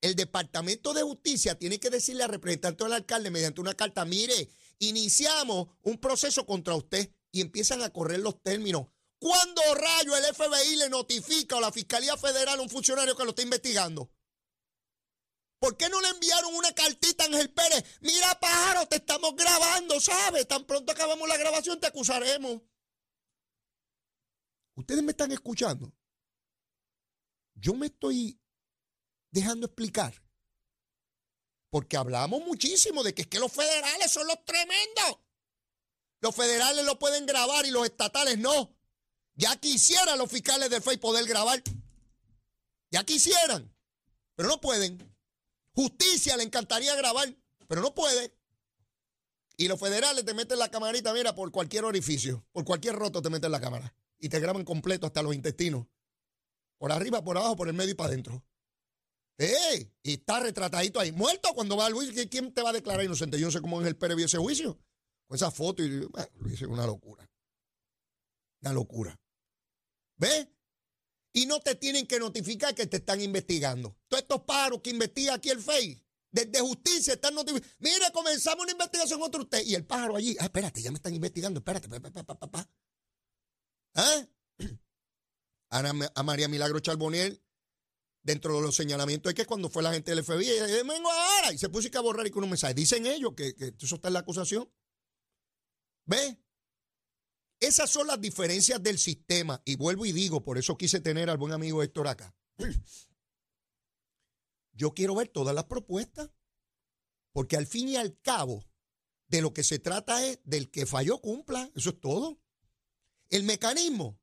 el, 0.00 0.14
Departamento 0.14 0.94
de 0.94 1.02
Justicia 1.02 1.58
tiene 1.58 1.80
que 1.80 1.90
decirle 1.90 2.22
al 2.22 2.30
representante 2.30 2.84
del 2.84 2.92
alcalde 2.92 3.30
mediante 3.30 3.60
una 3.60 3.74
carta, 3.74 4.04
mire, 4.04 4.48
iniciamos 4.78 5.68
un 5.82 5.98
proceso 5.98 6.46
contra 6.46 6.76
usted 6.76 7.10
y 7.32 7.40
empiezan 7.40 7.82
a 7.82 7.90
correr 7.90 8.20
los 8.20 8.40
términos. 8.40 8.86
¿Cuándo 9.18 9.62
rayo 9.74 10.16
el 10.16 10.32
FBI 10.32 10.76
le 10.76 10.88
notifica 10.88 11.56
o 11.56 11.60
la 11.60 11.72
Fiscalía 11.72 12.16
Federal 12.16 12.60
a 12.60 12.62
un 12.62 12.70
funcionario 12.70 13.16
que 13.16 13.24
lo 13.24 13.30
está 13.30 13.42
investigando? 13.42 14.12
¿Por 15.58 15.76
qué 15.76 15.88
no 15.88 16.00
le 16.00 16.08
enviaron 16.10 16.54
una 16.54 16.72
cartita 16.72 17.24
a 17.24 17.26
Ángel 17.26 17.50
Pérez? 17.50 17.82
Mira, 18.00 18.38
pájaro, 18.38 18.86
te 18.86 18.96
estamos 18.96 19.34
grabando, 19.34 19.98
¿sabes? 20.00 20.46
Tan 20.46 20.64
pronto 20.64 20.92
acabamos 20.92 21.28
la 21.28 21.36
grabación 21.36 21.80
te 21.80 21.88
acusaremos. 21.88 22.60
Ustedes 24.76 25.02
me 25.02 25.12
están 25.12 25.32
escuchando. 25.32 25.92
Yo 27.54 27.74
me 27.74 27.86
estoy 27.86 28.38
dejando 29.30 29.66
explicar. 29.66 30.22
Porque 31.70 31.96
hablamos 31.96 32.44
muchísimo 32.44 33.02
de 33.02 33.14
que 33.14 33.22
es 33.22 33.28
que 33.28 33.40
los 33.40 33.52
federales 33.52 34.10
son 34.10 34.26
los 34.26 34.44
tremendos. 34.44 35.18
Los 36.20 36.34
federales 36.34 36.84
lo 36.84 36.98
pueden 36.98 37.26
grabar 37.26 37.66
y 37.66 37.70
los 37.70 37.84
estatales 37.84 38.38
no. 38.38 38.76
Ya 39.34 39.56
quisieran 39.56 40.18
los 40.18 40.30
fiscales 40.30 40.70
del 40.70 40.82
FEI 40.82 40.98
poder 40.98 41.26
grabar. 41.26 41.62
Ya 42.90 43.04
quisieran. 43.04 43.74
Pero 44.34 44.48
no 44.48 44.60
pueden. 44.60 45.14
Justicia 45.72 46.36
le 46.36 46.42
encantaría 46.42 46.94
grabar, 46.94 47.34
pero 47.66 47.80
no 47.80 47.94
puede. 47.94 48.34
Y 49.56 49.68
los 49.68 49.80
federales 49.80 50.24
te 50.24 50.34
meten 50.34 50.58
la 50.58 50.70
camarita, 50.70 51.12
mira, 51.14 51.34
por 51.34 51.50
cualquier 51.50 51.84
orificio, 51.84 52.46
por 52.52 52.64
cualquier 52.64 52.94
roto 52.94 53.22
te 53.22 53.30
meten 53.30 53.50
la 53.50 53.60
cámara 53.60 53.94
y 54.18 54.28
te 54.28 54.40
graban 54.40 54.64
completo 54.64 55.06
hasta 55.06 55.22
los 55.22 55.34
intestinos. 55.34 55.86
Por 56.78 56.92
arriba, 56.92 57.22
por 57.22 57.36
abajo, 57.36 57.56
por 57.56 57.68
el 57.68 57.74
medio 57.74 57.92
y 57.92 57.94
para 57.94 58.08
adentro. 58.08 58.44
¡Eh! 59.38 59.90
Y 60.02 60.14
está 60.14 60.40
retratadito 60.40 60.98
ahí. 60.98 61.12
Muerto 61.12 61.52
cuando 61.54 61.76
va 61.76 61.86
al 61.86 61.94
juicio. 61.94 62.28
¿Quién 62.30 62.52
te 62.52 62.62
va 62.62 62.70
a 62.70 62.72
declarar 62.72 63.04
inocente? 63.04 63.38
Yo 63.38 63.46
no 63.46 63.52
sé 63.52 63.60
cómo 63.60 63.82
el 63.82 63.96
Pérez 63.96 64.16
vio 64.16 64.26
ese 64.26 64.38
juicio. 64.38 64.78
Con 65.26 65.36
esa 65.36 65.50
foto 65.50 65.82
y 65.82 66.06
bueno, 66.06 66.28
lo 66.34 66.50
hice 66.50 66.66
una 66.66 66.86
locura. 66.86 67.28
Una 68.62 68.72
locura. 68.72 69.18
¿Ves? 70.16 70.48
Y 71.32 71.46
no 71.46 71.60
te 71.60 71.74
tienen 71.74 72.06
que 72.06 72.18
notificar 72.18 72.74
que 72.74 72.86
te 72.86 72.98
están 72.98 73.20
investigando. 73.20 73.96
Todos 74.08 74.22
estos 74.22 74.42
paros 74.42 74.80
que 74.82 74.90
investiga 74.90 75.34
aquí 75.34 75.50
el 75.50 75.60
FEI, 75.60 76.02
desde 76.30 76.60
justicia 76.60 77.14
están 77.14 77.34
notificando. 77.34 77.74
Mire, 77.80 78.10
comenzamos 78.12 78.62
una 78.62 78.72
investigación 78.72 79.20
contra 79.20 79.42
usted. 79.42 79.62
Y 79.66 79.74
el 79.74 79.84
pájaro 79.84 80.16
allí, 80.16 80.34
ah, 80.40 80.44
espérate, 80.44 80.80
ya 80.80 80.90
me 80.90 80.96
están 80.96 81.14
investigando, 81.14 81.58
espérate, 81.58 81.88
pa, 81.88 82.00
pa, 82.00 82.50
pa, 82.50 82.70
pa, 83.96 84.04
¿Eh? 84.12 84.28
a 86.14 86.22
María 86.22 86.48
Milagro 86.48 86.80
Charboniel, 86.80 87.42
dentro 88.22 88.56
de 88.56 88.62
los 88.62 88.74
señalamientos, 88.74 89.30
es 89.30 89.36
que 89.36 89.46
cuando 89.46 89.70
fue 89.70 89.82
la 89.82 89.92
gente 89.92 90.14
del 90.14 90.24
FBI, 90.24 90.82
vengo 90.86 91.10
ahora, 91.10 91.52
y 91.52 91.58
se 91.58 91.68
puso 91.68 91.88
a 91.96 92.00
borrar 92.00 92.26
y 92.26 92.30
con 92.30 92.44
un 92.44 92.50
mensaje. 92.50 92.74
Dicen 92.74 93.06
ellos 93.06 93.34
que, 93.36 93.54
eso 93.80 93.94
está 93.94 94.08
en 94.08 94.14
la 94.14 94.20
acusación. 94.20 94.70
¿Ve? 96.04 96.38
Esas 97.60 97.88
son 97.88 98.06
las 98.06 98.20
diferencias 98.20 98.82
del 98.82 98.98
sistema. 98.98 99.62
Y 99.64 99.76
vuelvo 99.76 100.04
y 100.04 100.12
digo, 100.12 100.42
por 100.42 100.58
eso 100.58 100.76
quise 100.76 101.00
tener 101.00 101.30
al 101.30 101.38
buen 101.38 101.52
amigo 101.52 101.82
Héctor 101.82 102.08
acá. 102.08 102.34
Yo 104.72 104.92
quiero 104.92 105.14
ver 105.14 105.28
todas 105.28 105.54
las 105.54 105.64
propuestas, 105.64 106.30
porque 107.32 107.56
al 107.56 107.66
fin 107.66 107.88
y 107.88 107.96
al 107.96 108.20
cabo, 108.20 108.64
de 109.28 109.40
lo 109.40 109.54
que 109.54 109.64
se 109.64 109.78
trata 109.78 110.26
es 110.26 110.40
del 110.44 110.70
que 110.70 110.86
falló 110.86 111.20
cumpla, 111.20 111.70
eso 111.74 111.90
es 111.90 112.00
todo. 112.00 112.40
El 113.30 113.42
mecanismo, 113.42 114.18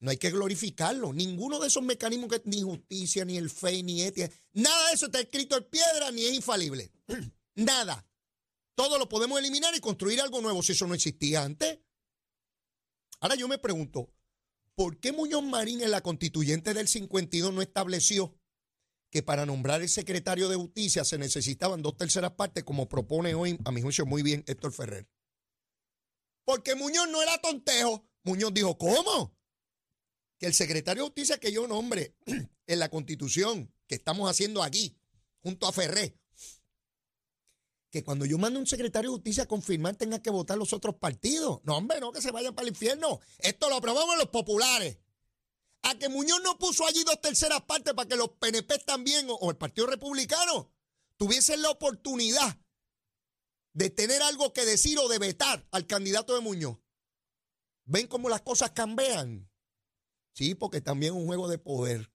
no 0.00 0.10
hay 0.10 0.18
que 0.18 0.30
glorificarlo. 0.30 1.12
Ninguno 1.12 1.58
de 1.58 1.68
esos 1.68 1.82
mecanismos, 1.82 2.30
que, 2.30 2.42
ni 2.44 2.62
justicia, 2.62 3.24
ni 3.24 3.36
el 3.36 3.50
fe, 3.50 3.82
ni 3.82 4.02
ética, 4.02 4.30
nada 4.52 4.88
de 4.88 4.94
eso 4.94 5.06
está 5.06 5.20
escrito 5.20 5.56
en 5.56 5.64
piedra 5.64 6.10
ni 6.10 6.24
es 6.24 6.34
infalible. 6.34 6.92
nada. 7.54 8.06
Todo 8.74 8.98
lo 8.98 9.08
podemos 9.08 9.38
eliminar 9.38 9.74
y 9.74 9.80
construir 9.80 10.20
algo 10.20 10.40
nuevo 10.42 10.62
si 10.62 10.72
eso 10.72 10.86
no 10.86 10.94
existía 10.94 11.42
antes. 11.42 11.78
Ahora 13.20 13.34
yo 13.34 13.48
me 13.48 13.56
pregunto, 13.56 14.12
¿por 14.74 15.00
qué 15.00 15.12
Muñoz 15.12 15.42
Marín 15.42 15.80
en 15.80 15.90
la 15.90 16.02
constituyente 16.02 16.74
del 16.74 16.86
52 16.86 17.54
no 17.54 17.62
estableció 17.62 18.38
que 19.10 19.22
para 19.22 19.46
nombrar 19.46 19.80
el 19.80 19.88
secretario 19.88 20.50
de 20.50 20.56
justicia 20.56 21.04
se 21.04 21.16
necesitaban 21.16 21.80
dos 21.80 21.96
terceras 21.96 22.32
partes, 22.32 22.64
como 22.64 22.86
propone 22.86 23.34
hoy, 23.34 23.58
a 23.64 23.72
mi 23.72 23.80
juicio, 23.80 24.04
muy 24.04 24.22
bien 24.22 24.44
Héctor 24.46 24.72
Ferrer? 24.72 25.08
Porque 26.46 26.76
Muñoz 26.76 27.08
no 27.08 27.20
era 27.20 27.36
tontejo. 27.38 28.06
Muñoz 28.22 28.54
dijo, 28.54 28.78
¿cómo? 28.78 29.36
Que 30.38 30.46
el 30.46 30.54
secretario 30.54 31.02
de 31.02 31.08
justicia 31.08 31.38
que 31.38 31.52
yo 31.52 31.66
nombre 31.66 32.14
en 32.66 32.78
la 32.78 32.88
constitución 32.88 33.74
que 33.88 33.96
estamos 33.96 34.30
haciendo 34.30 34.62
aquí, 34.62 34.96
junto 35.42 35.66
a 35.66 35.72
Ferré, 35.72 36.16
que 37.90 38.04
cuando 38.04 38.26
yo 38.26 38.38
mando 38.38 38.60
un 38.60 38.66
secretario 38.66 39.10
de 39.10 39.16
justicia 39.16 39.42
a 39.42 39.48
confirmar 39.48 39.96
tenga 39.96 40.22
que 40.22 40.30
votar 40.30 40.56
los 40.56 40.72
otros 40.72 40.94
partidos. 40.94 41.60
No, 41.64 41.76
hombre, 41.76 41.98
no 42.00 42.12
que 42.12 42.22
se 42.22 42.30
vayan 42.30 42.54
para 42.54 42.68
el 42.68 42.74
infierno. 42.74 43.20
Esto 43.38 43.68
lo 43.68 43.76
aprobamos 43.76 44.16
los 44.16 44.28
populares. 44.28 44.98
A 45.82 45.98
que 45.98 46.08
Muñoz 46.08 46.40
no 46.44 46.58
puso 46.58 46.86
allí 46.86 47.02
dos 47.02 47.20
terceras 47.20 47.62
partes 47.62 47.92
para 47.94 48.08
que 48.08 48.16
los 48.16 48.30
PNP 48.30 48.78
también 48.80 49.26
o 49.28 49.50
el 49.50 49.56
Partido 49.56 49.88
Republicano 49.88 50.72
tuviesen 51.16 51.60
la 51.62 51.70
oportunidad 51.70 52.56
de 53.76 53.90
tener 53.90 54.22
algo 54.22 54.54
que 54.54 54.64
decir 54.64 54.98
o 54.98 55.06
de 55.06 55.18
vetar 55.18 55.68
al 55.70 55.86
candidato 55.86 56.34
de 56.34 56.40
Muñoz. 56.40 56.78
¿Ven 57.84 58.06
cómo 58.06 58.30
las 58.30 58.40
cosas 58.40 58.70
cambian? 58.70 59.50
Sí, 60.32 60.54
porque 60.54 60.80
también 60.80 61.12
es 61.12 61.20
un 61.20 61.26
juego 61.26 61.46
de 61.46 61.58
poder. 61.58 62.10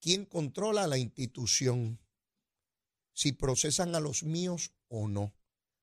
¿Quién 0.00 0.24
controla 0.26 0.88
la 0.88 0.98
institución? 0.98 2.00
Si 3.14 3.30
procesan 3.30 3.94
a 3.94 4.00
los 4.00 4.24
míos 4.24 4.72
o 4.88 5.06
no. 5.06 5.32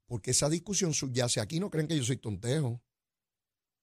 Porque 0.08 0.32
esa 0.32 0.50
discusión 0.50 0.93
subyace 0.93 1.39
aquí. 1.39 1.62
No 1.62 1.69
creen 1.69 1.88
que 1.88 1.95
yo 1.95 2.04
soy 2.04 2.17
tontejo. 2.17 2.82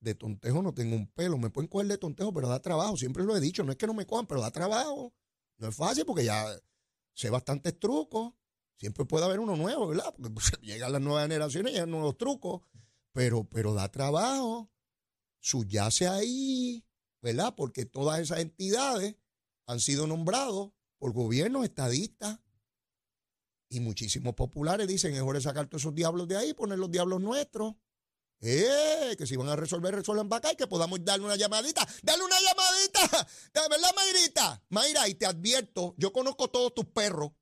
De 0.00 0.14
tontejo 0.14 0.60
no 0.60 0.74
tengo 0.74 0.94
un 0.94 1.06
pelo. 1.06 1.38
Me 1.38 1.48
pueden 1.48 1.68
coger 1.68 1.86
de 1.86 1.96
tontejo, 1.96 2.34
pero 2.34 2.48
da 2.48 2.60
trabajo. 2.60 2.98
Siempre 2.98 3.24
lo 3.24 3.34
he 3.34 3.40
dicho. 3.40 3.64
No 3.64 3.72
es 3.72 3.78
que 3.78 3.86
no 3.86 3.94
me 3.94 4.06
cojan, 4.06 4.26
pero 4.26 4.42
da 4.42 4.50
trabajo. 4.50 5.14
No 5.56 5.68
es 5.68 5.74
fácil 5.74 6.04
porque 6.04 6.26
ya 6.26 6.44
sé 7.14 7.30
bastantes 7.30 7.80
trucos. 7.80 8.34
Siempre 8.78 9.04
puede 9.04 9.24
haber 9.24 9.40
uno 9.40 9.56
nuevo, 9.56 9.88
¿verdad? 9.88 10.12
Porque 10.14 10.30
pues, 10.30 10.52
llegan 10.62 10.92
las 10.92 11.00
nuevas 11.00 11.24
generaciones, 11.24 11.72
llegan 11.72 11.90
nuevos 11.90 12.16
trucos, 12.18 12.62
pero, 13.12 13.44
pero 13.44 13.74
da 13.74 13.90
trabajo, 13.90 14.70
subyace 15.40 16.08
ahí, 16.08 16.84
¿verdad? 17.22 17.54
Porque 17.56 17.86
todas 17.86 18.20
esas 18.20 18.40
entidades 18.40 19.16
han 19.66 19.80
sido 19.80 20.06
nombrados 20.06 20.72
por 20.98 21.12
gobiernos 21.12 21.64
estadistas 21.64 22.38
y 23.68 23.80
muchísimos 23.80 24.34
populares 24.34 24.86
dicen, 24.86 25.12
es 25.12 25.18
mejor 25.18 25.40
sacar 25.42 25.66
todos 25.66 25.82
esos 25.82 25.94
diablos 25.94 26.28
de 26.28 26.36
ahí, 26.36 26.54
poner 26.54 26.78
los 26.78 26.90
diablos 26.90 27.20
nuestros. 27.20 27.74
Eh, 28.40 29.14
que 29.16 29.26
si 29.26 29.34
van 29.34 29.48
a 29.48 29.56
resolver, 29.56 29.94
resuelvan 29.94 30.28
para 30.28 30.38
acá 30.38 30.52
y 30.52 30.56
que 30.56 30.66
podamos 30.66 31.02
darle 31.04 31.24
una 31.24 31.36
llamadita. 31.36 31.86
Dale 32.02 32.22
una 32.22 32.36
llamadita. 32.38 33.28
¿Verdad, 33.70 33.94
Mayrita? 33.96 34.62
Mayra, 34.68 35.08
y 35.08 35.14
te 35.14 35.26
advierto, 35.26 35.94
yo 35.96 36.12
conozco 36.12 36.48
todos 36.48 36.74
tus 36.74 36.84
perros. 36.86 37.32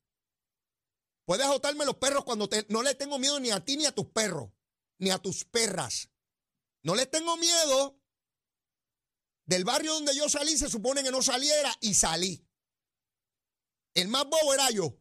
Puedes 1.25 1.47
azotarme 1.47 1.87
los 1.87 1.97
perros 1.97 2.25
cuando 2.25 2.49
te, 2.49 2.67
no 2.69 2.83
le 2.83 2.95
tengo 2.95 3.19
miedo 3.19 3.41
ni 3.41 3.51
a 3.51 3.65
ti 3.65 3.77
ni 3.77 3.87
a 3.87 3.93
tus 3.93 4.07
perros, 4.07 4.51
ni 4.99 5.11
a 5.11 5.19
tus 5.19 5.45
perras. 5.45 6.11
No 6.83 6.95
le 6.95 7.07
tengo 7.07 7.37
miedo. 7.37 7.99
Del 9.47 9.65
barrio 9.65 9.95
donde 9.95 10.15
yo 10.15 10.29
salí 10.29 10.57
se 10.57 10.69
supone 10.69 11.03
que 11.03 11.11
no 11.11 11.23
saliera 11.23 11.75
y 11.81 11.95
salí. 11.95 12.47
El 13.95 14.09
más 14.09 14.25
bobo 14.25 14.55
era 14.55 14.71
yo. 14.71 14.99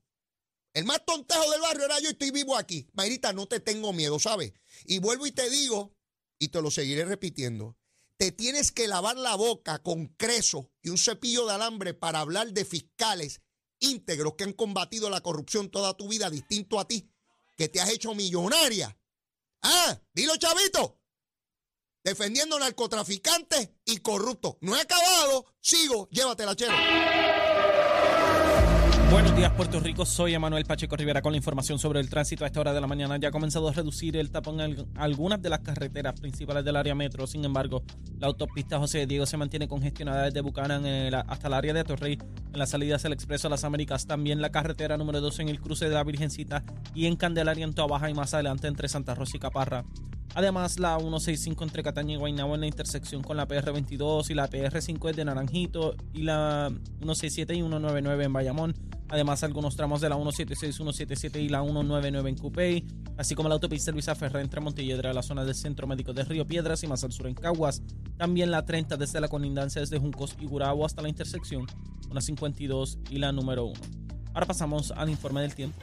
El 0.74 0.86
más 0.86 1.06
tontejo 1.06 1.50
del 1.52 1.62
barrio 1.62 1.86
era 1.86 2.00
yo 2.00 2.10
y 2.10 2.14
estoy 2.14 2.32
vivo 2.32 2.58
aquí. 2.58 2.88
Mayrita, 2.94 3.32
no 3.32 3.48
te 3.48 3.60
tengo 3.60 3.94
miedo, 3.94 4.20
¿sabes? 4.20 4.54
Y 4.86 5.00
vuelvo 5.00 5.28
y 5.28 5.32
te 5.32 5.50
digo, 5.50 5.96
y 6.40 6.50
te 6.50 6.62
lo 6.62 6.72
seguiré 6.72 7.06
repitiendo. 7.06 7.78
te 8.18 8.32
tienes 8.32 8.72
que 8.72 8.88
lavar 8.88 9.18
la 9.18 9.36
boca 9.36 9.82
con 9.82 10.08
creso 10.08 10.72
y 10.82 10.90
un 10.90 10.98
cepillo 10.98 11.46
de 11.46 11.54
alambre 11.54 11.94
para 11.94 12.20
hablar 12.20 12.54
de 12.54 12.64
fiscales 12.64 13.42
íntegros 13.84 14.34
que 14.36 14.44
han 14.44 14.54
combatido 14.54 15.10
la 15.10 15.22
corrupción 15.22 15.70
toda 15.70 15.96
tu 15.96 16.08
vida, 16.08 16.30
distinto 16.30 16.80
a 16.80 16.88
ti, 16.88 17.10
que 17.58 17.70
te 17.70 17.80
has 17.80 17.90
hecho 17.90 18.16
millonaria. 18.16 18.98
Ah, 19.62 20.02
dilo 20.14 20.36
chavito. 20.38 21.00
Defendiendo 22.04 22.60
narcotraficantes 22.60 23.70
y 23.86 23.98
corruptos. 23.98 24.56
No 24.62 24.76
he 24.76 24.82
acabado, 24.82 25.46
sigo, 25.62 26.10
llévatela, 26.10 26.56
chero. 26.56 26.74
Buenos 29.14 29.36
días, 29.36 29.52
Puerto 29.52 29.80
Rico. 29.80 30.08
Soy 30.08 30.34
Emanuel 30.34 30.66
Pacheco 30.66 30.96
Rivera 30.96 31.22
con 31.22 31.34
la 31.34 31.38
información 31.38 31.78
sobre 31.78 32.00
el 32.00 32.10
tránsito. 32.10 32.46
A 32.46 32.48
esta 32.48 32.60
hora 32.60 32.74
de 32.74 32.82
la 32.82 32.88
mañana 32.88 33.16
ya 33.18 33.28
ha 33.28 33.32
comenzado 33.32 33.70
a 33.70 33.72
reducir 33.72 34.18
el 34.18 34.32
tapón 34.32 34.60
en 34.60 34.88
algunas 34.96 35.40
de 35.40 35.50
las 35.50 35.60
carreteras 35.60 36.20
principales 36.20 36.66
del 36.66 36.76
área 36.76 36.96
metro. 36.96 37.28
Sin 37.28 37.46
embargo, 37.46 37.84
la 38.18 38.26
autopista 38.26 38.80
José 38.80 39.06
Diego 39.06 39.28
se 39.28 39.38
mantiene 39.38 39.68
congestionada 39.68 40.24
desde 40.24 40.42
Bucanan 40.42 40.84
hasta 41.28 41.48
el 41.48 41.54
área 41.54 41.76
de 41.76 41.84
Torrey. 41.84 42.18
En 42.54 42.58
las 42.58 42.72
salidas 42.72 43.04
del 43.04 43.14
Expreso 43.14 43.46
a 43.46 43.52
las 43.52 43.64
Américas, 43.64 44.08
también 44.08 44.42
la 44.42 44.50
carretera 44.50 44.98
número 44.98 45.22
2 45.22 45.42
en 45.42 45.50
el 45.50 45.62
cruce 45.62 45.88
de 45.88 45.94
la 45.94 46.04
Virgencita 46.04 46.64
y 46.96 47.06
en 47.06 47.16
Candelaria 47.16 47.66
en 47.66 47.74
Toa 47.74 47.86
Baja 47.86 48.10
y 48.10 48.16
más 48.16 48.34
adelante 48.34 48.68
entre 48.68 48.88
Santa 48.88 49.14
Rosa 49.14 49.38
y 49.38 49.40
Caparra. 49.40 49.86
Además, 50.34 50.80
la 50.80 50.98
165 50.98 51.64
entre 51.64 51.84
Cataña 51.84 52.16
y 52.16 52.18
Guaynabo 52.18 52.56
en 52.56 52.62
la 52.62 52.68
intersección 52.68 53.22
con 53.22 53.38
la 53.38 53.48
PR22 53.48 54.32
y 54.32 54.34
la 54.34 54.50
PR5 54.50 55.14
de 55.14 55.24
Naranjito 55.24 55.96
y 56.14 56.24
la 56.24 56.70
167 56.98 57.54
y 57.54 57.58
199 57.58 58.24
en 58.24 58.34
Bayamón. 58.34 58.93
Además, 59.14 59.44
algunos 59.44 59.76
tramos 59.76 60.02
de 60.02 60.10
la 60.10 60.16
176, 60.16 60.76
177 60.76 61.40
y 61.40 61.48
la 61.48 61.62
199 61.62 62.32
en 62.32 62.36
Cupey, 62.36 62.84
así 63.16 63.36
como 63.36 63.48
la 63.48 63.54
autopista 63.54 63.92
Luisa 63.92 64.16
Ferrer 64.16 64.42
entre 64.42 64.60
Montelledra, 64.60 65.14
la 65.14 65.22
zona 65.22 65.46
del 65.46 65.54
Centro 65.54 65.86
Médico 65.86 66.14
de 66.14 66.24
Río 66.24 66.48
Piedras 66.48 66.82
y 66.82 66.88
más 66.88 67.04
al 67.04 67.12
sur 67.12 67.28
en 67.28 67.36
Caguas. 67.36 67.84
También 68.18 68.50
la 68.50 68.66
30 68.66 68.98
desde 68.98 69.22
la 69.22 69.28
colindancia 69.28 69.82
desde 69.82 70.00
Juncos 70.00 70.36
y 70.42 70.48
Gurabo 70.48 70.84
hasta 70.84 71.04
la 71.04 71.10
intersección, 71.10 71.68
una 72.10 72.22
52 72.22 72.98
y 73.12 73.20
la 73.20 73.32
número 73.32 73.66
1. 73.66 73.80
Ahora 74.34 74.48
pasamos 74.48 74.90
al 74.90 75.12
informe 75.12 75.42
del 75.42 75.54
tiempo. 75.54 75.80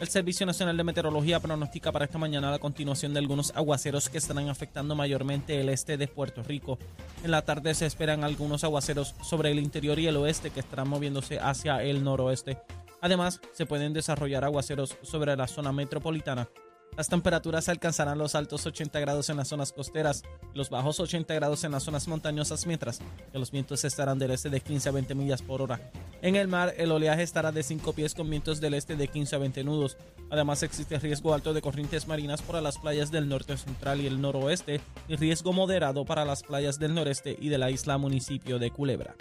El 0.00 0.08
Servicio 0.08 0.46
Nacional 0.46 0.78
de 0.78 0.82
Meteorología 0.82 1.40
pronostica 1.40 1.92
para 1.92 2.06
esta 2.06 2.16
mañana 2.16 2.50
la 2.50 2.58
continuación 2.58 3.12
de 3.12 3.18
algunos 3.18 3.52
aguaceros 3.54 4.08
que 4.08 4.16
estarán 4.16 4.48
afectando 4.48 4.94
mayormente 4.94 5.60
el 5.60 5.68
este 5.68 5.98
de 5.98 6.08
Puerto 6.08 6.42
Rico. 6.42 6.78
En 7.22 7.30
la 7.30 7.42
tarde 7.42 7.74
se 7.74 7.84
esperan 7.84 8.24
algunos 8.24 8.64
aguaceros 8.64 9.14
sobre 9.22 9.50
el 9.50 9.58
interior 9.58 9.98
y 9.98 10.06
el 10.06 10.16
oeste 10.16 10.50
que 10.50 10.60
estarán 10.60 10.88
moviéndose 10.88 11.38
hacia 11.38 11.82
el 11.82 12.02
noroeste. 12.02 12.56
Además, 13.02 13.42
se 13.52 13.66
pueden 13.66 13.92
desarrollar 13.92 14.42
aguaceros 14.42 14.96
sobre 15.02 15.36
la 15.36 15.46
zona 15.46 15.70
metropolitana 15.70 16.48
las 16.96 17.08
temperaturas 17.08 17.68
alcanzarán 17.68 18.18
los 18.18 18.34
altos 18.34 18.66
80 18.66 18.98
grados 19.00 19.30
en 19.30 19.36
las 19.36 19.48
zonas 19.48 19.72
costeras 19.72 20.22
y 20.52 20.58
los 20.58 20.70
bajos 20.70 21.00
80 21.00 21.32
grados 21.34 21.64
en 21.64 21.72
las 21.72 21.82
zonas 21.82 22.08
montañosas, 22.08 22.66
mientras 22.66 23.00
que 23.32 23.38
los 23.38 23.50
vientos 23.50 23.84
estarán 23.84 24.18
del 24.18 24.32
este 24.32 24.50
de 24.50 24.60
15 24.60 24.88
a 24.88 24.92
20 24.92 25.14
millas 25.14 25.42
por 25.42 25.62
hora. 25.62 25.80
En 26.22 26.36
el 26.36 26.48
mar, 26.48 26.74
el 26.76 26.92
oleaje 26.92 27.22
estará 27.22 27.50
de 27.50 27.62
5 27.62 27.94
pies 27.94 28.14
con 28.14 28.28
vientos 28.28 28.60
del 28.60 28.74
este 28.74 28.94
de 28.94 29.08
15 29.08 29.36
a 29.36 29.38
20 29.38 29.64
nudos. 29.64 29.96
Además, 30.28 30.62
existe 30.62 30.98
riesgo 30.98 31.32
alto 31.32 31.54
de 31.54 31.62
corrientes 31.62 32.06
marinas 32.06 32.42
para 32.42 32.60
las 32.60 32.78
playas 32.78 33.10
del 33.10 33.28
norte 33.28 33.56
central 33.56 34.00
y 34.02 34.06
el 34.06 34.20
noroeste 34.20 34.80
y 35.08 35.16
riesgo 35.16 35.54
moderado 35.54 36.04
para 36.04 36.26
las 36.26 36.42
playas 36.42 36.78
del 36.78 36.94
noreste 36.94 37.36
y 37.40 37.48
de 37.48 37.58
la 37.58 37.70
isla 37.70 37.96
municipio 37.96 38.58
de 38.58 38.70
Culebra. 38.70 39.14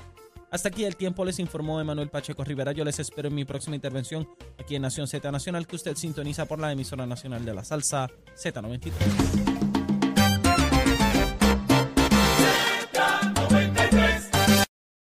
Hasta 0.52 0.70
aquí 0.70 0.84
el 0.84 0.96
tiempo 0.96 1.24
les 1.24 1.40
informó 1.40 1.80
Emanuel 1.80 2.10
Pacheco 2.10 2.44
Rivera. 2.44 2.74
Yo 2.74 2.84
les 2.84 3.00
espero 3.00 3.30
en 3.30 3.36
mi 3.36 3.46
próxima 3.46 3.76
intervención 3.76 4.28
aquí 4.58 4.76
en 4.76 4.82
Nación 4.82 5.08
Z 5.08 5.32
Nacional 5.32 5.68
que 5.68 5.76
usted 5.76 5.96
sintoniza 5.96 6.46
por 6.46 6.60
la 6.60 6.72
emisora 6.72 7.06
nacional 7.06 7.46
de 7.46 7.54
la 7.54 7.64
salsa 7.64 8.10
Z93. 8.36 9.69